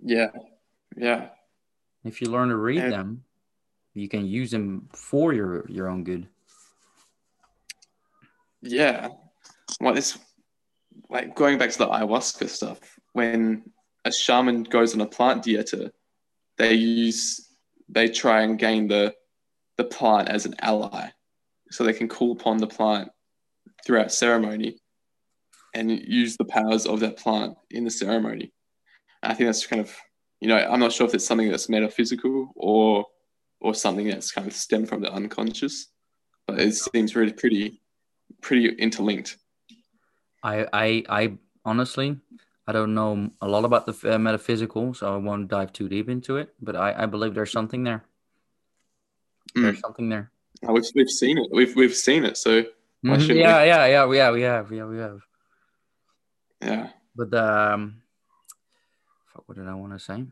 [0.00, 0.30] Yeah,
[0.96, 1.28] yeah,
[2.04, 3.24] If you learn to read And- them,
[3.94, 6.28] you can use them for your your own good.
[8.60, 9.08] yeah.
[9.80, 10.18] Well, it's
[11.08, 12.78] like going back to the ayahuasca stuff.
[13.12, 13.70] When
[14.04, 15.90] a shaman goes on a plant dieta,
[16.58, 17.48] they use
[17.88, 19.14] they try and gain the
[19.76, 21.08] the plant as an ally,
[21.70, 23.10] so they can call upon the plant
[23.84, 24.78] throughout ceremony
[25.74, 28.52] and use the powers of that plant in the ceremony.
[29.22, 29.94] And I think that's kind of
[30.40, 33.06] you know I'm not sure if it's something that's metaphysical or
[33.60, 35.86] or something that's kind of stemmed from the unconscious,
[36.46, 37.80] but it seems really pretty
[38.40, 39.38] pretty interlinked.
[40.44, 41.22] I I I
[41.64, 42.20] honestly
[42.66, 46.08] I don't know a lot about the uh, metaphysical, so I won't dive too deep
[46.08, 46.54] into it.
[46.60, 48.04] But I I believe there's something there.
[49.54, 50.30] There's something there.
[50.66, 51.48] Uh, We've, we've seen it.
[51.50, 52.36] We've we've seen it.
[52.36, 52.62] So
[53.04, 53.20] Mhm.
[53.20, 55.20] shouldn't Yeah, yeah, yeah, we have, we have, yeah, we have.
[56.62, 58.02] yeah, But um,
[59.32, 60.24] fuck, what did I want to say?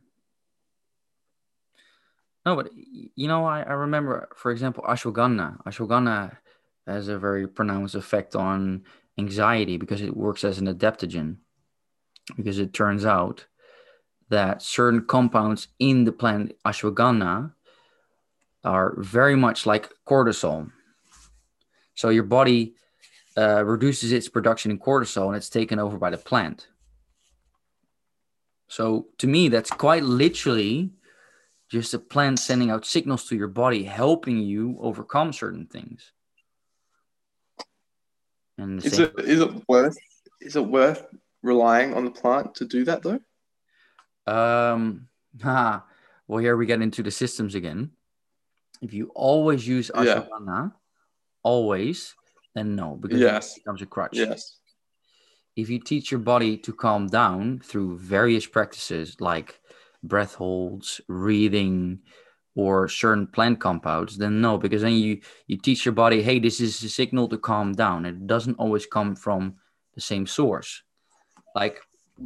[2.47, 5.63] No, but you know, I, I remember, for example, ashwagandha.
[5.65, 6.37] Ashwagandha
[6.87, 8.83] has a very pronounced effect on
[9.19, 11.37] anxiety because it works as an adaptogen.
[12.37, 13.47] Because it turns out
[14.29, 17.53] that certain compounds in the plant ashwagandha
[18.65, 20.71] are very much like cortisol.
[21.95, 22.75] So your body
[23.37, 26.69] uh, reduces its production in cortisol and it's taken over by the plant.
[28.69, 30.93] So to me, that's quite literally
[31.69, 36.13] just a plant sending out signals to your body, helping you overcome certain things.
[38.59, 39.97] And is it is it worth
[40.41, 41.07] is it worth
[41.43, 43.21] relying on the plant to do that though?
[44.27, 45.09] Um,
[45.45, 45.85] ah,
[46.29, 47.93] well, here we get into the systems again.
[48.81, 50.23] If you always use Yeah.
[50.23, 50.73] ashwagandha,
[51.43, 52.15] always,
[52.55, 53.57] then no, because Yes.
[53.57, 54.17] it becomes a crutch.
[54.17, 54.59] Yes.
[55.55, 59.61] If you teach your body to calm down through various practices like
[60.03, 62.01] breath holds, breathing,
[62.55, 66.61] or certain plant compounds, then no, because then you you teach your body, hey, this
[66.61, 68.05] is a signal to calm down.
[68.05, 69.55] It doesn't always come from
[69.95, 70.83] the same source.
[71.55, 71.81] Like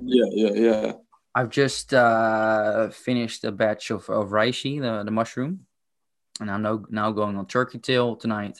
[0.05, 0.27] Yeah.
[0.31, 0.53] Yeah.
[0.53, 0.93] Yeah.
[1.35, 5.67] I've just uh, finished a batch of, of reishi, the, the mushroom,
[6.41, 8.59] and I'm now, now going on turkey tail tonight.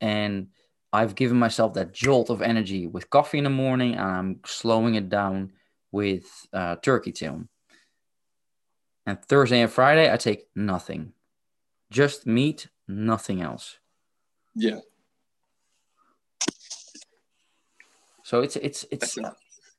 [0.00, 0.48] And
[0.92, 4.96] I've given myself that jolt of energy with coffee in the morning, and I'm slowing
[4.96, 5.52] it down
[5.92, 7.44] with uh, turkey tail.
[9.06, 11.12] And Thursday and Friday, I take nothing,
[11.90, 13.78] just meat, nothing else.
[14.54, 14.80] Yeah.
[18.24, 19.16] So it's it's it's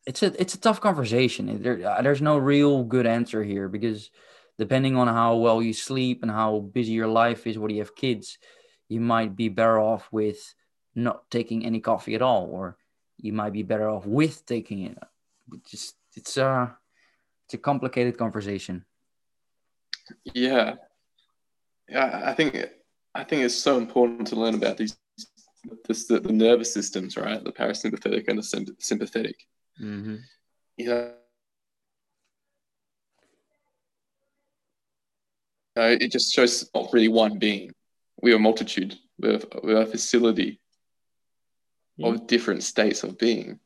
[0.05, 1.61] it's a it's a tough conversation.
[1.61, 4.09] There, uh, there's no real good answer here because
[4.57, 7.95] depending on how well you sleep and how busy your life is, whether you have
[7.95, 8.37] kids,
[8.87, 10.55] you might be better off with
[10.95, 12.77] not taking any coffee at all, or
[13.17, 14.97] you might be better off with taking it.
[15.51, 16.77] It just it's a
[17.45, 18.85] it's a complicated conversation.
[20.33, 20.75] Yeah.
[21.89, 22.21] Yeah.
[22.25, 22.65] I think
[23.15, 24.97] I think it's so important to learn about these
[25.87, 27.43] this the, the nervous systems, right?
[27.43, 29.35] The parasympathetic and the sym- sympathetic.
[29.81, 30.15] Mm-hmm.
[30.77, 31.13] You know,
[35.75, 37.71] it just shows not really one being.
[38.21, 38.95] We are a multitude.
[39.19, 40.59] We're, we're a facility
[41.97, 42.07] Yeah.
[42.09, 43.59] of different states of being.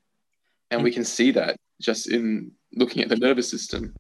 [0.72, 3.94] And we can see that just in looking at the nervous system.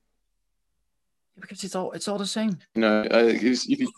[1.39, 2.57] Because it's all it's all the same.
[2.75, 3.91] You know, uh, if if you,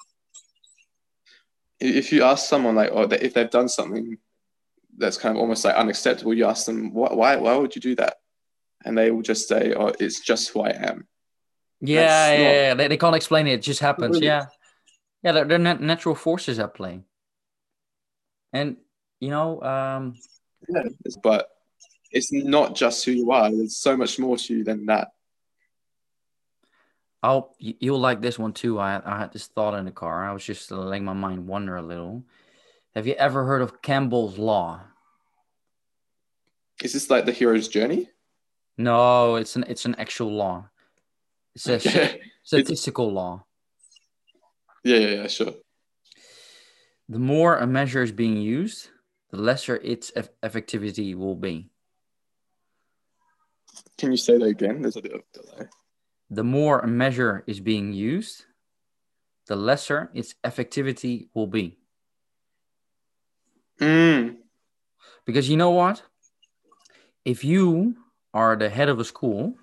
[1.80, 4.18] if you ask someone like, or if they've done something
[4.98, 7.96] that's kind of almost like unacceptable, you ask them, why, why, why would you do
[7.96, 8.18] that?
[8.86, 11.08] And they will just say, oh, it's just who I am.
[11.82, 12.74] Yeah, That's yeah, not- yeah.
[12.76, 13.54] They, they can't explain it.
[13.54, 14.16] It just happens.
[14.16, 14.28] Really?
[14.28, 14.46] Yeah,
[15.24, 15.32] yeah.
[15.32, 17.02] They're, they're nat- natural forces at play.
[18.54, 18.78] And
[19.20, 20.16] you know, um,
[21.24, 21.50] But
[22.12, 23.50] it's not just who you are.
[23.50, 25.10] There's so much more to you than that.
[27.24, 28.80] Oh, I'll you- you'll like this one too.
[28.80, 30.28] I I had this thought in the car.
[30.30, 32.24] I was just uh, letting my mind wander a little.
[32.96, 34.82] Have you ever heard of Campbell's law?
[36.84, 38.10] Is this like the hero's journey?
[38.78, 40.70] No, it's an it's an actual law.
[41.56, 42.22] It's a Okay.
[42.44, 43.46] statistical law.
[44.84, 45.54] Yeah, yeah, yeah, sure.
[47.08, 48.90] The more a measure is being used,
[49.30, 51.70] the lesser its eff- effectivity will be.
[53.98, 54.82] Can you say that again?
[54.82, 55.68] There's a bit of delay.
[56.34, 58.46] The more a measure is being used,
[59.46, 61.78] the lesser its effectivity will be.
[63.80, 64.38] Mm.
[65.26, 66.02] Because you know what?
[67.24, 67.98] If you
[68.34, 69.54] are the head of a school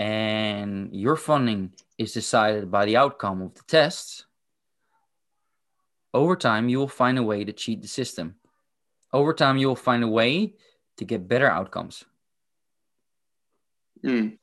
[0.00, 4.26] and your funding is decided by the outcome of the tests,
[6.12, 8.34] over time you will find a way to cheat the system.
[9.12, 10.54] Over time you will find a way
[10.96, 12.04] to get better outcomes.
[14.02, 14.38] Mm.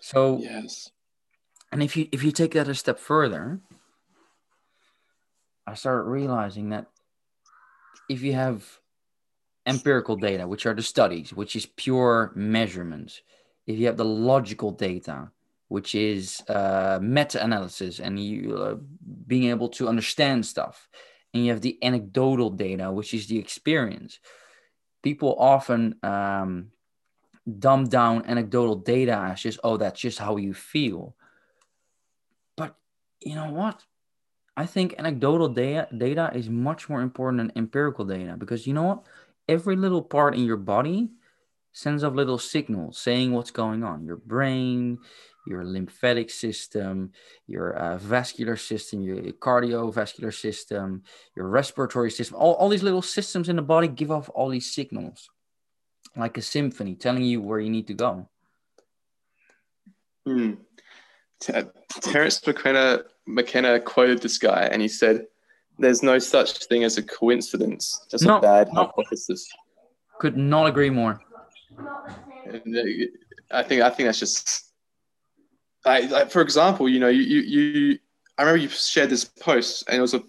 [0.00, 0.90] So Yes.
[1.72, 3.60] and if you if you take that a step further,
[5.66, 6.86] I start realizing that
[8.08, 8.78] if you have
[9.66, 13.20] empirical data, which are the studies, which is pure measurements,
[13.66, 15.30] if you have the logical data,
[15.68, 18.76] which is uh, meta-analysis and you uh,
[19.26, 20.88] being able to understand stuff,
[21.34, 24.20] and you have the anecdotal data, which is the experience,
[25.02, 26.70] people often um,
[27.48, 31.14] dumb down anecdotal data as just, oh, that's just how you feel.
[32.56, 32.76] But
[33.20, 33.82] you know what?
[34.56, 38.82] I think anecdotal data, data is much more important than empirical data because you know
[38.82, 39.06] what?
[39.48, 41.10] Every little part in your body
[41.72, 44.04] sends off little signals saying what's going on.
[44.04, 44.98] Your brain,
[45.46, 47.12] your lymphatic system,
[47.46, 51.02] your uh, vascular system, your cardiovascular system,
[51.36, 54.74] your respiratory system, all, all these little systems in the body give off all these
[54.74, 55.30] signals
[56.16, 58.28] like a symphony telling you where you need to go.
[60.26, 60.58] Mm.
[62.00, 65.26] Terence McKenna, McKenna quoted this guy and he said,
[65.78, 68.86] There's no such thing as a coincidence, just No, a bad no.
[68.86, 69.48] hypothesis.
[70.18, 71.20] Could not agree more.
[72.46, 74.72] And uh, I think I think that's just
[75.84, 77.98] like, like for example, you know, you, you you
[78.36, 80.22] I remember you shared this post and it was a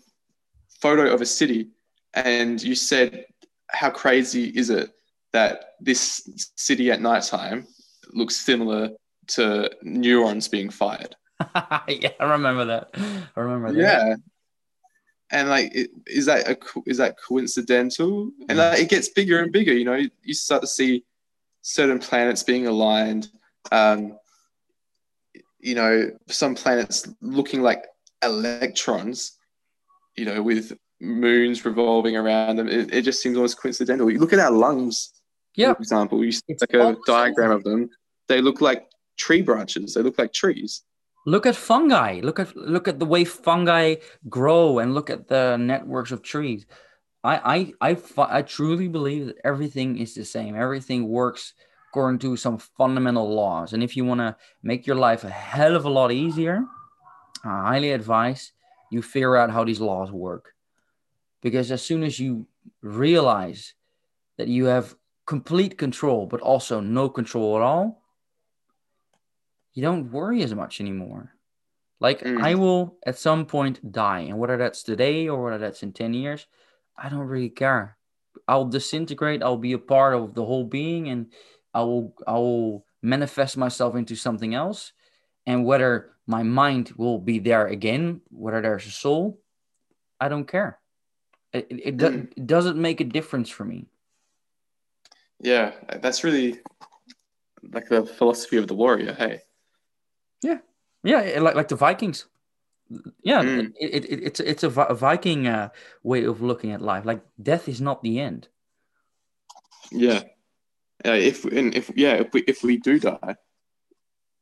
[0.82, 1.70] photo of a city
[2.14, 3.26] and you said
[3.68, 4.92] how crazy is it
[5.34, 7.68] that this city at nighttime
[8.14, 8.90] looks similar
[9.28, 11.16] to neurons being fired.
[11.88, 12.90] yeah, I remember that.
[13.36, 13.80] I remember that.
[13.80, 14.16] Yeah.
[15.32, 15.72] And like,
[16.08, 16.58] is that a
[16.88, 18.32] is that coincidental?
[18.50, 19.74] And like, it gets bigger and bigger.
[19.74, 21.06] You know, you start to see
[21.62, 23.30] certain planets being aligned.
[23.72, 24.18] Um,
[25.60, 27.84] you know, some planets looking like
[28.24, 29.38] electrons.
[30.18, 32.68] You know, with moons revolving around them.
[32.68, 34.10] It, it just seems almost coincidental.
[34.10, 35.14] You look at our lungs,
[35.60, 35.74] Yeah.
[35.74, 36.24] for example.
[36.24, 37.16] You see like a all the same.
[37.16, 37.89] diagram of them.
[38.28, 38.88] They look like
[39.18, 39.93] tree branches.
[39.93, 40.84] They look like trees.
[41.26, 42.22] Look at fungi.
[42.24, 43.95] Look at look at the way fungi
[44.30, 46.66] grow, and look at the networks of trees.
[47.24, 47.97] I I I,
[48.39, 50.55] I truly believe that everything is the same.
[50.55, 51.53] Everything works
[51.89, 53.74] according to some fundamental laws.
[53.74, 56.64] And if you want to make your life a hell of a lot easier,
[57.43, 58.53] I highly advise
[58.91, 60.53] you figure out how these laws work.
[61.41, 62.47] Because as soon as you
[62.82, 63.74] realize
[64.38, 64.95] that you have
[65.30, 68.02] complete control, but also no control at all,
[69.76, 71.36] you don't worry as much anymore.
[72.00, 72.42] Like Mm.
[72.42, 76.16] I will at some point die, and whether that's today or whether that's in 10
[76.16, 76.48] years,
[76.98, 77.98] I don't really care.
[78.48, 81.30] I'll disintegrate, I'll be a part of the whole being, and
[81.76, 84.94] I will I will manifest myself into something else.
[85.46, 89.38] And whether my mind will be there again, whether there's a soul,
[90.20, 90.80] I don't care.
[91.54, 92.32] It, it, it, do- Mm.
[92.38, 93.86] it doesn't make a difference for me.
[95.42, 95.72] Yeah,
[96.02, 96.60] that's really
[97.72, 99.14] like the philosophy of the warrior.
[99.14, 99.42] Hey.
[100.42, 100.60] Yeah,
[101.04, 102.26] yeah, like like the Vikings.
[103.24, 103.74] Yeah, Mm.
[103.80, 105.70] it, it, it's it's a, a Viking uh,
[106.04, 107.06] way of looking at life.
[107.06, 108.50] Like death is not the end.
[109.92, 110.24] Yeah.
[111.06, 111.14] Yeah.
[111.14, 113.36] If and if yeah, if we if we do die,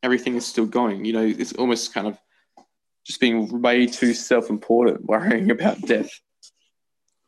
[0.01, 1.05] everything is still going.
[1.05, 2.17] You know, it's almost kind of
[3.05, 6.09] just being way too self-important, worrying about death.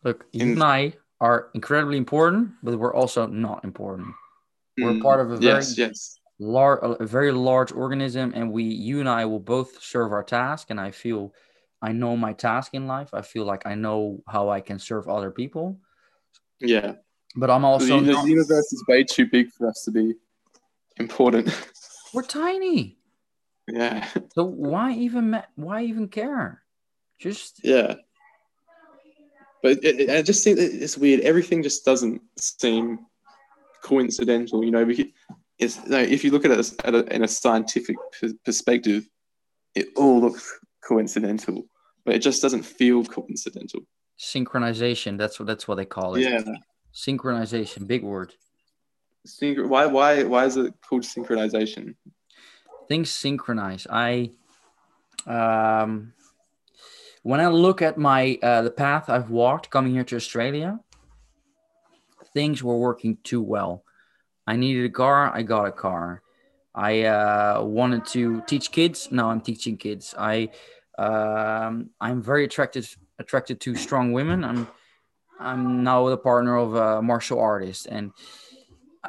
[0.04, 4.08] Look, you In- and I are incredibly important, but we're also not important.
[4.78, 8.64] We're Mm, part of a very yes, yes, large, a very large organism, and we,
[8.64, 10.68] you and I, will both serve our task.
[10.70, 11.34] And I feel,
[11.82, 13.10] I know my task in life.
[13.14, 15.80] I feel like I know how I can serve other people.
[16.62, 16.96] yeah.
[17.36, 20.16] But I'm also the not- universe is way too big for us to be
[20.98, 21.50] important.
[22.14, 22.98] we're tiny.
[23.68, 26.64] yeah, So why even why even care?
[27.20, 27.96] Just yeah.
[29.62, 31.22] But it, it, I just think that it's weird.
[31.22, 33.00] Everything just doesn't seem
[33.84, 34.64] coincidental.
[34.64, 34.88] You know,
[35.58, 39.08] it's like, if you look at it as, at a, in a scientific p- perspective,
[39.76, 41.66] it all looks coincidental,
[42.06, 43.82] but it just doesn't feel coincidental.
[44.18, 45.18] synchronization.
[45.18, 46.22] That's what that's what they call it.
[46.22, 46.42] Yeah.
[46.94, 48.34] Synchronization, big word.
[49.28, 51.96] Synch- why why why is it called synchronization?
[52.88, 53.86] Things synchronize.
[53.90, 54.32] I
[55.28, 56.14] um
[57.30, 60.80] when I look at my uh, the path I've walked coming here to Australia,
[62.34, 63.84] things were working too well.
[64.48, 66.24] I needed a car, I got a car.
[66.74, 69.10] I uh, wanted to teach kids.
[69.12, 70.16] Now I'm teaching kids.
[70.18, 70.50] I
[70.98, 72.88] um, I'm very attracted
[73.20, 74.44] attracted to strong women.
[74.44, 74.68] I'm
[75.40, 78.12] I'm now the partner of a martial artist, and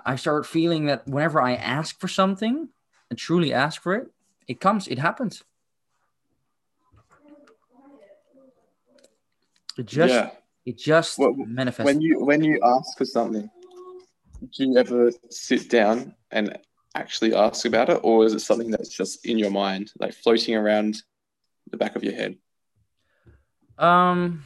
[0.05, 2.69] I started feeling that whenever I ask for something
[3.09, 4.09] and truly ask for it,
[4.47, 5.43] it comes, it happens.
[9.81, 10.31] It just yeah.
[10.67, 11.87] it just Well, manifests.
[11.87, 13.49] When you when you ask for something,
[14.55, 16.59] do you ever sit down and
[16.95, 20.55] actually ask about it, or is it something that's just in your mind, like floating
[20.55, 21.03] around
[21.71, 22.37] the back of your head?
[23.79, 24.45] Um.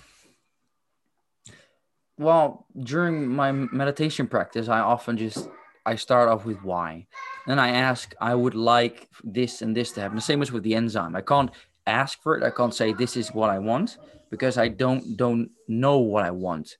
[2.16, 5.48] Well, during my meditation practice, I often just
[5.84, 7.08] I start off with why,
[7.48, 10.14] then I ask, I would like this and this to happen.
[10.14, 11.16] The same as with the enzyme.
[11.16, 11.50] I can't
[11.88, 12.44] ask for it.
[12.44, 13.98] I can't say this is what I want
[14.34, 16.76] because I don't don't know what I want.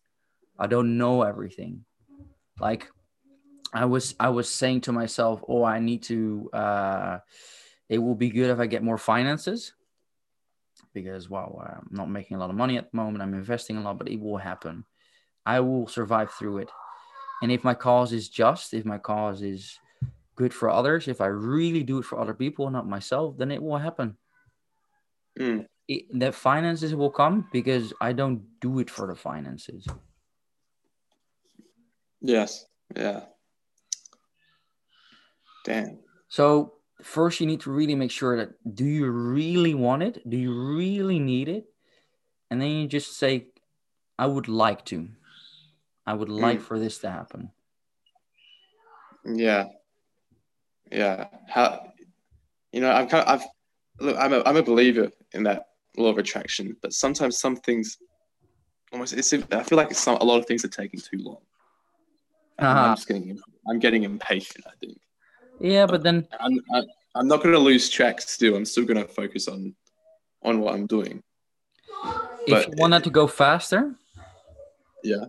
[0.59, 1.85] I don't know everything.
[2.59, 2.91] Like
[3.73, 6.51] I was I was saying to myself, oh, I need to.
[6.53, 7.19] Uh,
[7.89, 9.73] it will be good if I get more finances
[10.95, 13.83] because well i'm not making a lot of money at the moment i'm investing a
[13.83, 14.85] lot but it will happen
[15.45, 16.71] i will survive through it
[17.43, 19.79] and if my cause is just if my cause is
[20.37, 23.63] good for others if i really do it for other people not myself then it
[23.63, 24.17] will happen
[25.39, 25.67] Mm.
[25.89, 29.87] It, the finances will come because i don't do it for the finances
[32.25, 32.65] Yes.
[32.97, 33.21] Yeah.
[35.67, 35.99] Damn.
[36.29, 36.73] So
[37.03, 40.29] first you need to really make sure that do you really want it?
[40.29, 41.67] Do you really need it?
[42.51, 43.49] And then you just say,
[44.19, 45.07] I would like to.
[46.07, 46.37] I would hmm.
[46.37, 47.51] like for this to happen.
[49.27, 49.67] Yeah.
[50.91, 51.29] Yeah.
[51.47, 51.93] How
[52.73, 53.47] you know, I'm kind of I've
[54.01, 55.67] look, I'm a I'm a believer in that
[55.97, 57.99] law of attraction, but sometimes some things
[58.93, 61.39] almost it's I feel like it's some, a lot of things are taking too long.
[62.59, 62.81] Uh-huh.
[62.91, 63.39] I'm just getting
[63.69, 64.99] I'm getting impatient, I think.
[65.61, 66.83] Yeah, but then I'm I,
[67.15, 68.57] I'm not going to lose track still.
[68.57, 69.75] I'm still going to focus on
[70.43, 71.23] on what I'm doing.
[72.47, 73.95] if But- you want that to go faster,
[75.03, 75.27] Yeah.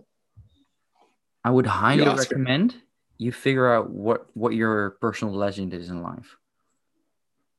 [1.44, 2.36] I would highly You ask her.
[2.36, 2.74] recommend
[3.18, 6.36] you figure out what what your personal legend is in life.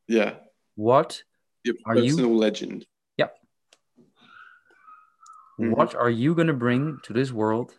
[0.07, 0.35] Yeah.
[0.75, 1.23] What
[1.63, 2.85] Your Are you- personal legend.
[5.59, 5.75] Mhm.
[5.75, 7.73] what are you going to bring to this world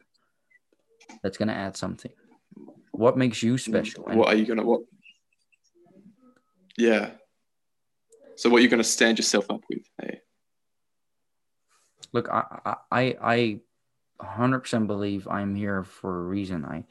[1.23, 2.13] that's going to add something?
[2.91, 4.07] What makes you special?
[4.09, 4.83] And What are you going to what?
[6.77, 7.13] Yeah.
[8.37, 9.83] So what are you going to stand yourself up with?
[10.01, 10.21] Hey.
[12.13, 13.61] look, I I I I
[14.21, 16.65] 100% believe I'm here for a reason.
[16.65, 16.85] I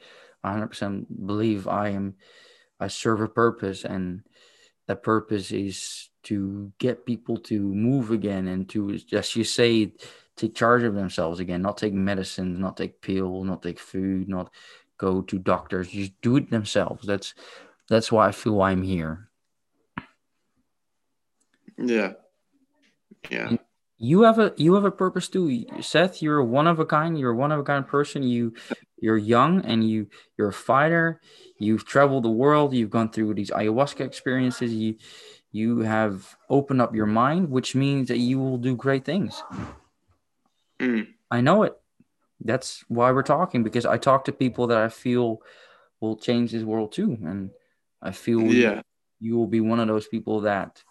[0.44, 2.14] 100% believe I am
[2.80, 4.22] I serve a purpose and
[4.86, 9.92] that purpose is to get people to move again and to as you say
[10.38, 14.52] take charge of themselves again, not take medicine, not take pill, not take food, not
[14.98, 17.06] go to doctors, just do it themselves.
[17.06, 17.34] That's
[17.88, 19.28] that's why I feel I'm here.
[21.78, 22.12] Yeah.
[23.30, 23.56] Yeah.
[23.98, 27.32] you have a you have a purpose too seth you're one of a kind you're
[27.32, 28.54] a one of a kind person you
[28.98, 30.06] you're young and you
[30.38, 31.20] you're a fighter
[31.58, 34.94] you've traveled the world you've gone through these ayahuasca experiences you
[35.50, 39.42] you have opened up your mind which means that you will do great things
[40.80, 41.08] Mm.
[41.30, 41.74] i know it
[42.44, 45.42] that's why we're talking because i talk to people that i feel
[46.00, 47.50] will change this world too and
[48.00, 48.82] i feel Yeah.
[49.20, 50.82] you will be one of those people that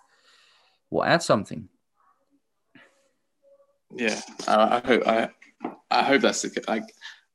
[0.89, 1.69] will add something
[3.95, 4.19] Yeah.
[4.47, 5.29] I, I hope I
[5.89, 6.63] I hope that's the.
[6.67, 6.83] Like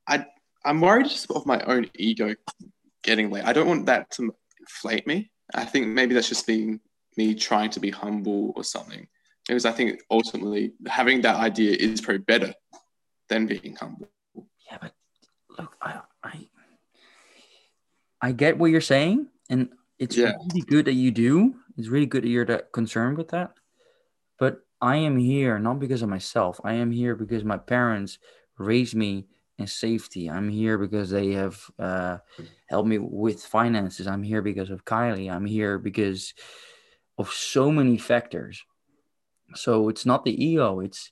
[0.07, 0.25] I
[0.63, 2.35] I'm worried just of my own ego
[3.03, 3.45] getting late.
[3.45, 5.31] I don't want that to inflate me.
[5.53, 6.79] I think maybe that's just being
[7.17, 9.07] me trying to be humble or something.
[9.47, 12.53] Because I think ultimately having that idea is probably better
[13.29, 14.09] than being humble.
[14.35, 14.93] Yeah, but
[15.57, 16.47] look, I I,
[18.21, 20.33] I get what you're saying, and it's Yeah.
[20.47, 21.55] really good that you do.
[21.77, 23.53] It's really good that you're that concerned with that.
[24.39, 26.59] But I am here not because of myself.
[26.63, 28.19] I am here because my parents
[28.57, 30.29] raised me in safety.
[30.29, 32.17] I'm here because they have uh,
[32.67, 34.07] helped me with finances.
[34.07, 35.31] I'm here because of Kylie.
[35.31, 36.33] I'm here because
[37.17, 38.63] of so many factors.
[39.55, 40.79] So it's not the ego.
[40.79, 41.11] It's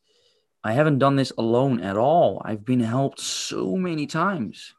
[0.64, 2.42] I haven't done this alone at all.
[2.46, 4.76] I've been helped so many times.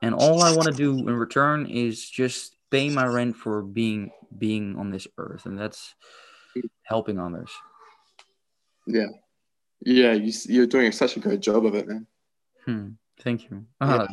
[0.00, 4.12] And all I want to do in return is just pay my rent for being
[4.36, 5.94] being on this earth and that's
[6.84, 7.50] helping others.
[8.86, 9.06] Yeah,
[9.84, 12.06] yeah, you, you're doing such a great job of it, man.
[12.64, 12.88] Hmm.
[13.20, 13.64] Thank you.
[13.80, 13.94] Yeah.
[13.94, 14.06] Uh,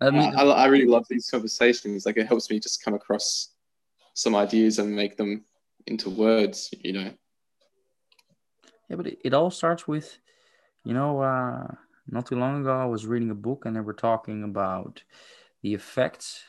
[0.00, 2.06] I mean, I, I really love these conversations.
[2.06, 3.54] Like it helps me just come across
[4.14, 5.44] some ideas and make them
[5.86, 6.72] into words.
[6.82, 7.10] You know.
[8.90, 10.18] Yeah, but it, it all starts with,
[10.84, 11.74] you know, uh,
[12.08, 15.04] not too long ago, I was reading a book and they were talking about
[15.62, 16.42] the effects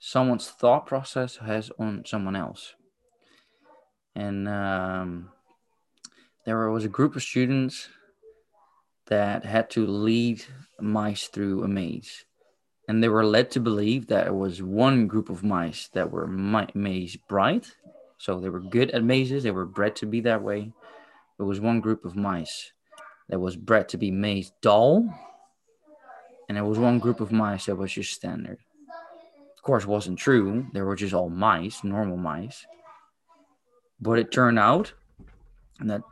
[0.00, 2.74] someone's thought process has on someone else.
[4.16, 5.30] And um,
[6.44, 7.88] there was a group of students
[9.06, 10.42] that had to lead
[10.80, 12.24] mice through a maze.
[12.88, 16.26] And they were led to believe that it was one group of mice that were
[16.26, 17.76] maze bright.
[18.16, 20.72] So they were good at mazes, they were bred to be that way
[21.38, 22.72] there was one group of mice
[23.28, 25.08] that was bred to be maze dull,
[26.48, 28.58] and there was one group of mice that was just standard.
[29.56, 30.66] Of course, it wasn't true.
[30.72, 32.66] They were just all mice, normal mice.
[34.00, 34.92] But it turned out
[35.80, 36.02] that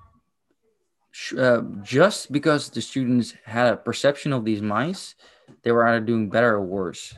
[1.36, 5.14] uh, just because the students had a perception of these mice,
[5.62, 7.14] they were either doing better or worse.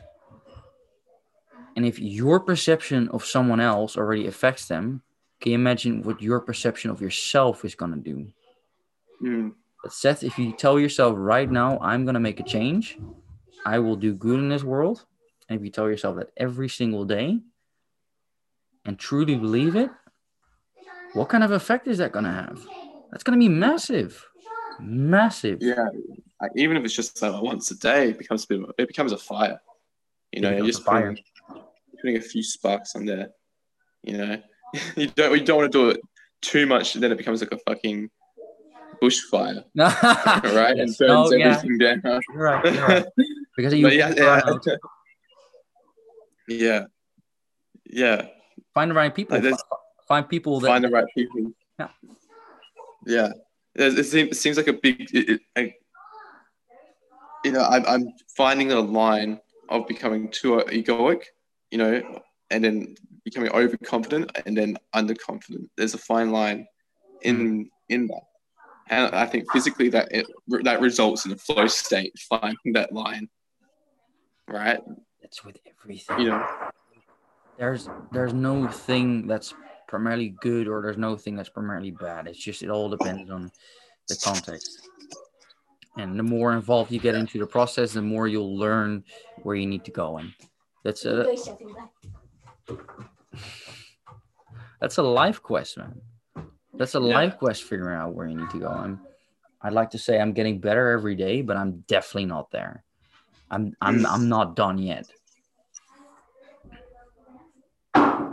[1.75, 5.01] And if your perception of someone else already affects them,
[5.39, 8.27] can you imagine what your perception of yourself is going to do?
[9.21, 9.53] Mm.
[9.83, 12.97] But Seth, if you tell yourself right now, I'm going to make a change,
[13.65, 15.05] I will do good in this world.
[15.47, 17.39] And if you tell yourself that every single day
[18.85, 19.89] and truly believe it,
[21.13, 22.65] what kind of effect is that going to have?
[23.11, 24.23] That's going to be massive.
[24.79, 25.59] Massive.
[25.61, 25.87] Yeah,
[26.41, 28.63] like, even if it's just like once a day, it becomes a bit.
[28.63, 29.59] Of, it becomes a fire.
[30.31, 31.15] You know, you're just fire.
[31.47, 31.63] putting,
[31.99, 33.29] putting a few sparks on there.
[34.03, 34.41] You know,
[34.95, 36.01] you don't you don't want to do it
[36.41, 38.09] too much, then it becomes like a fucking
[39.01, 40.77] bushfire, right?
[40.77, 41.55] And burns Oh, yeah.
[41.57, 42.01] everything down.
[42.03, 42.73] You're right.
[42.73, 43.05] You're right.
[43.57, 44.65] Because you yeah, yeah, out.
[46.47, 46.85] yeah,
[47.85, 48.25] yeah.
[48.73, 49.37] find the right people.
[49.37, 49.53] Like,
[50.07, 51.51] Find people that Find the right people.
[51.77, 51.87] Yeah.
[53.05, 53.29] Yeah.
[53.75, 55.01] It, it seems, it seems like a big.
[55.13, 55.73] It, it, I,
[57.43, 59.39] you know, I'm, I'm finding a line
[59.69, 61.23] of becoming too egoic,
[61.69, 62.95] you know, and then
[63.29, 65.69] becoming overconfident and then underconfident.
[65.77, 66.67] There's a fine line
[67.21, 67.61] in hmm.
[67.89, 68.23] in that,
[68.89, 70.27] and I think physically that it
[70.63, 73.29] that results in a flow state, finding that line,
[74.47, 74.81] right?
[75.29, 76.19] that's with everything.
[76.19, 76.47] You know,
[77.57, 79.53] there's there's no thing that's
[79.87, 82.27] primarily good or there's no thing that's primarily bad.
[82.27, 83.51] It's just it all depends on
[84.07, 84.87] the context.
[85.97, 89.03] And the more involved you get into the process, the more you'll learn
[89.43, 90.17] where you need to go.
[90.17, 90.33] And
[90.83, 91.35] that's uh,
[92.69, 92.73] a
[94.79, 96.01] that's a life quest, man.
[96.73, 97.15] That's a Yeah.
[97.15, 98.67] life quest figuring out where you need to go.
[98.69, 99.01] I'm
[99.61, 102.83] I'd like to say I'm getting better every day, but I'm definitely not there.
[103.51, 105.05] I'm I'm I'm not done yet.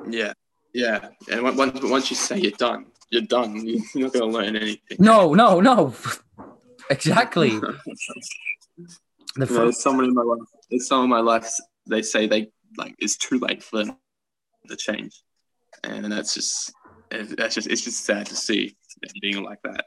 [0.09, 0.32] yeah,
[0.73, 1.09] yeah.
[1.31, 3.56] And once once you say you're done, you're done.
[3.66, 4.98] You're not going to learn anything.
[4.98, 5.94] No, no, no.
[6.90, 7.59] exactly.
[9.39, 10.48] The You know, first, there's someone in my life.
[10.70, 11.47] There's some of my life.
[11.86, 12.48] They say they
[12.78, 13.98] like it's too late for them
[14.68, 15.23] to change,
[15.84, 16.72] and that's just
[17.10, 19.84] that's just it's just sad to see it being like that.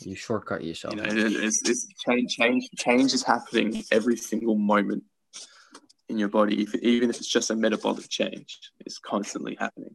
[0.00, 0.94] you shortcut yourself.
[0.94, 5.04] You know, it's, it's change, change, change is happening every single moment
[6.08, 8.58] in your body, if, even if it's just a metabolic change.
[8.84, 9.94] It's constantly happening.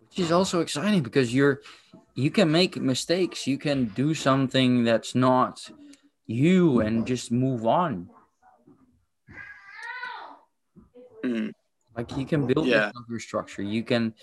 [0.00, 1.60] which is also exciting because you're
[2.14, 5.70] you can make mistakes you can do something that's not
[6.26, 8.08] you and just move on
[11.24, 11.52] Mm,
[11.96, 12.90] like you can build Yeah.
[13.08, 13.62] your structure.
[13.62, 14.14] You can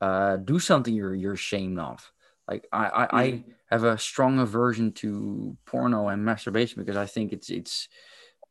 [0.00, 2.10] uh, do something you're you're ashamed of.
[2.48, 7.32] Like I, I i have a strong aversion to porno and masturbation because i think
[7.32, 7.88] it's it's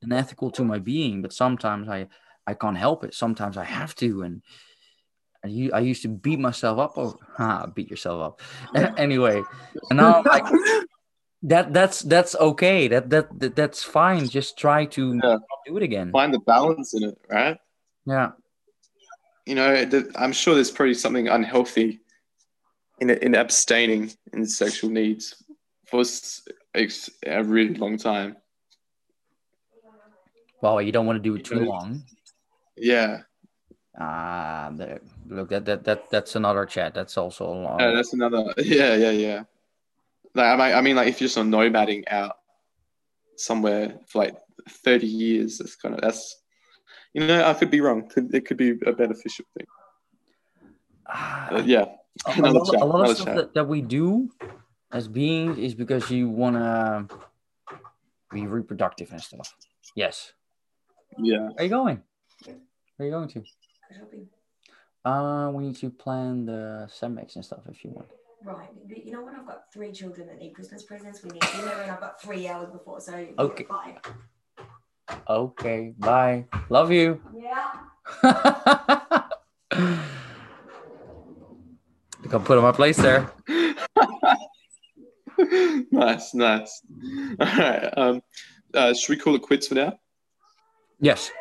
[0.01, 2.07] unethical to my being but sometimes i
[2.47, 3.13] i can't help it.
[3.13, 4.41] Sometimes i have to and
[5.43, 8.41] I used to beat myself up over ha, beat yourself up.
[8.97, 9.41] Anyway
[9.89, 10.45] and now I'm like
[11.43, 12.87] that that's that's okay.
[12.87, 14.27] That that, that that's fine.
[14.27, 15.37] Just try to Yeah.
[15.65, 16.11] do it again.
[16.11, 17.57] Find the balance in it, right?
[18.05, 18.31] yeah
[19.49, 21.99] You know, I'm sure there's probably something unhealthy
[22.99, 25.43] in in abstaining in sexual needs
[25.87, 26.03] for
[26.75, 28.37] a really long time.
[30.61, 32.03] Well, you don't want to do it too long.
[32.77, 33.21] Yeah,
[33.99, 35.01] Ah, there.
[35.27, 36.93] Look, that that that that's another chat.
[36.93, 37.79] That's also a long.
[37.79, 38.53] yeah, that's another.
[38.57, 39.43] Yeah, yeah, yeah.
[40.35, 42.37] Like I mean, I mean, like if you're just on nomading out
[43.35, 44.35] somewhere for like
[44.85, 46.41] thirty years, that's kind of that's.
[47.13, 48.09] You know, I could be wrong.
[48.15, 49.67] It could be a beneficial thing?
[51.05, 51.85] Uh, yeah,
[52.27, 54.29] a, a lot, chat, a lot of stuff that, that we do
[54.91, 57.07] as beings is because you want to
[58.31, 59.55] be reproductive and stuff.
[59.95, 60.33] Yes.
[61.17, 61.39] yeah.
[61.39, 62.03] Where are you going?
[62.45, 62.57] Where
[62.99, 63.43] are you going to?
[65.03, 68.09] Uh, we need to plan the Semmex and stuff if you want.
[68.43, 69.33] Right, but you know what?
[69.33, 71.23] I've got three children that need Christmas presents.
[71.23, 73.01] We need dinner, and I've got three hours before.
[73.01, 73.63] So Okay.
[73.63, 73.97] bye.
[75.27, 76.45] Okay, bye.
[76.69, 77.21] Love you.
[77.35, 77.71] Yeah.
[78.23, 79.25] I
[82.29, 83.29] can put on my place there.
[85.91, 86.81] nice, nice.
[87.39, 87.93] All right.
[87.97, 88.21] Um,
[88.73, 89.99] uh, should we call it quits for now?
[90.99, 91.31] Yes.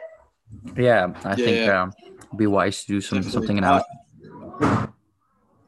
[0.77, 1.83] Yeah, I Yeah, think yeah.
[1.83, 1.93] Um,
[2.37, 3.47] be wise to do some Definitely.
[3.47, 3.83] something now.
[4.61, 4.87] Uh,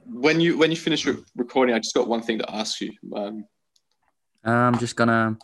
[0.06, 2.92] when you when you finish re- recording, I just got one thing to ask you.
[3.14, 3.44] Um,
[4.44, 5.36] I'm just gonna.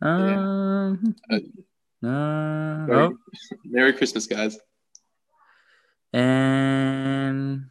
[0.00, 1.38] Um, Uh,
[2.04, 3.18] uh, Merry, oh,
[3.64, 4.58] Merry Christmas, guys.
[6.12, 7.66] and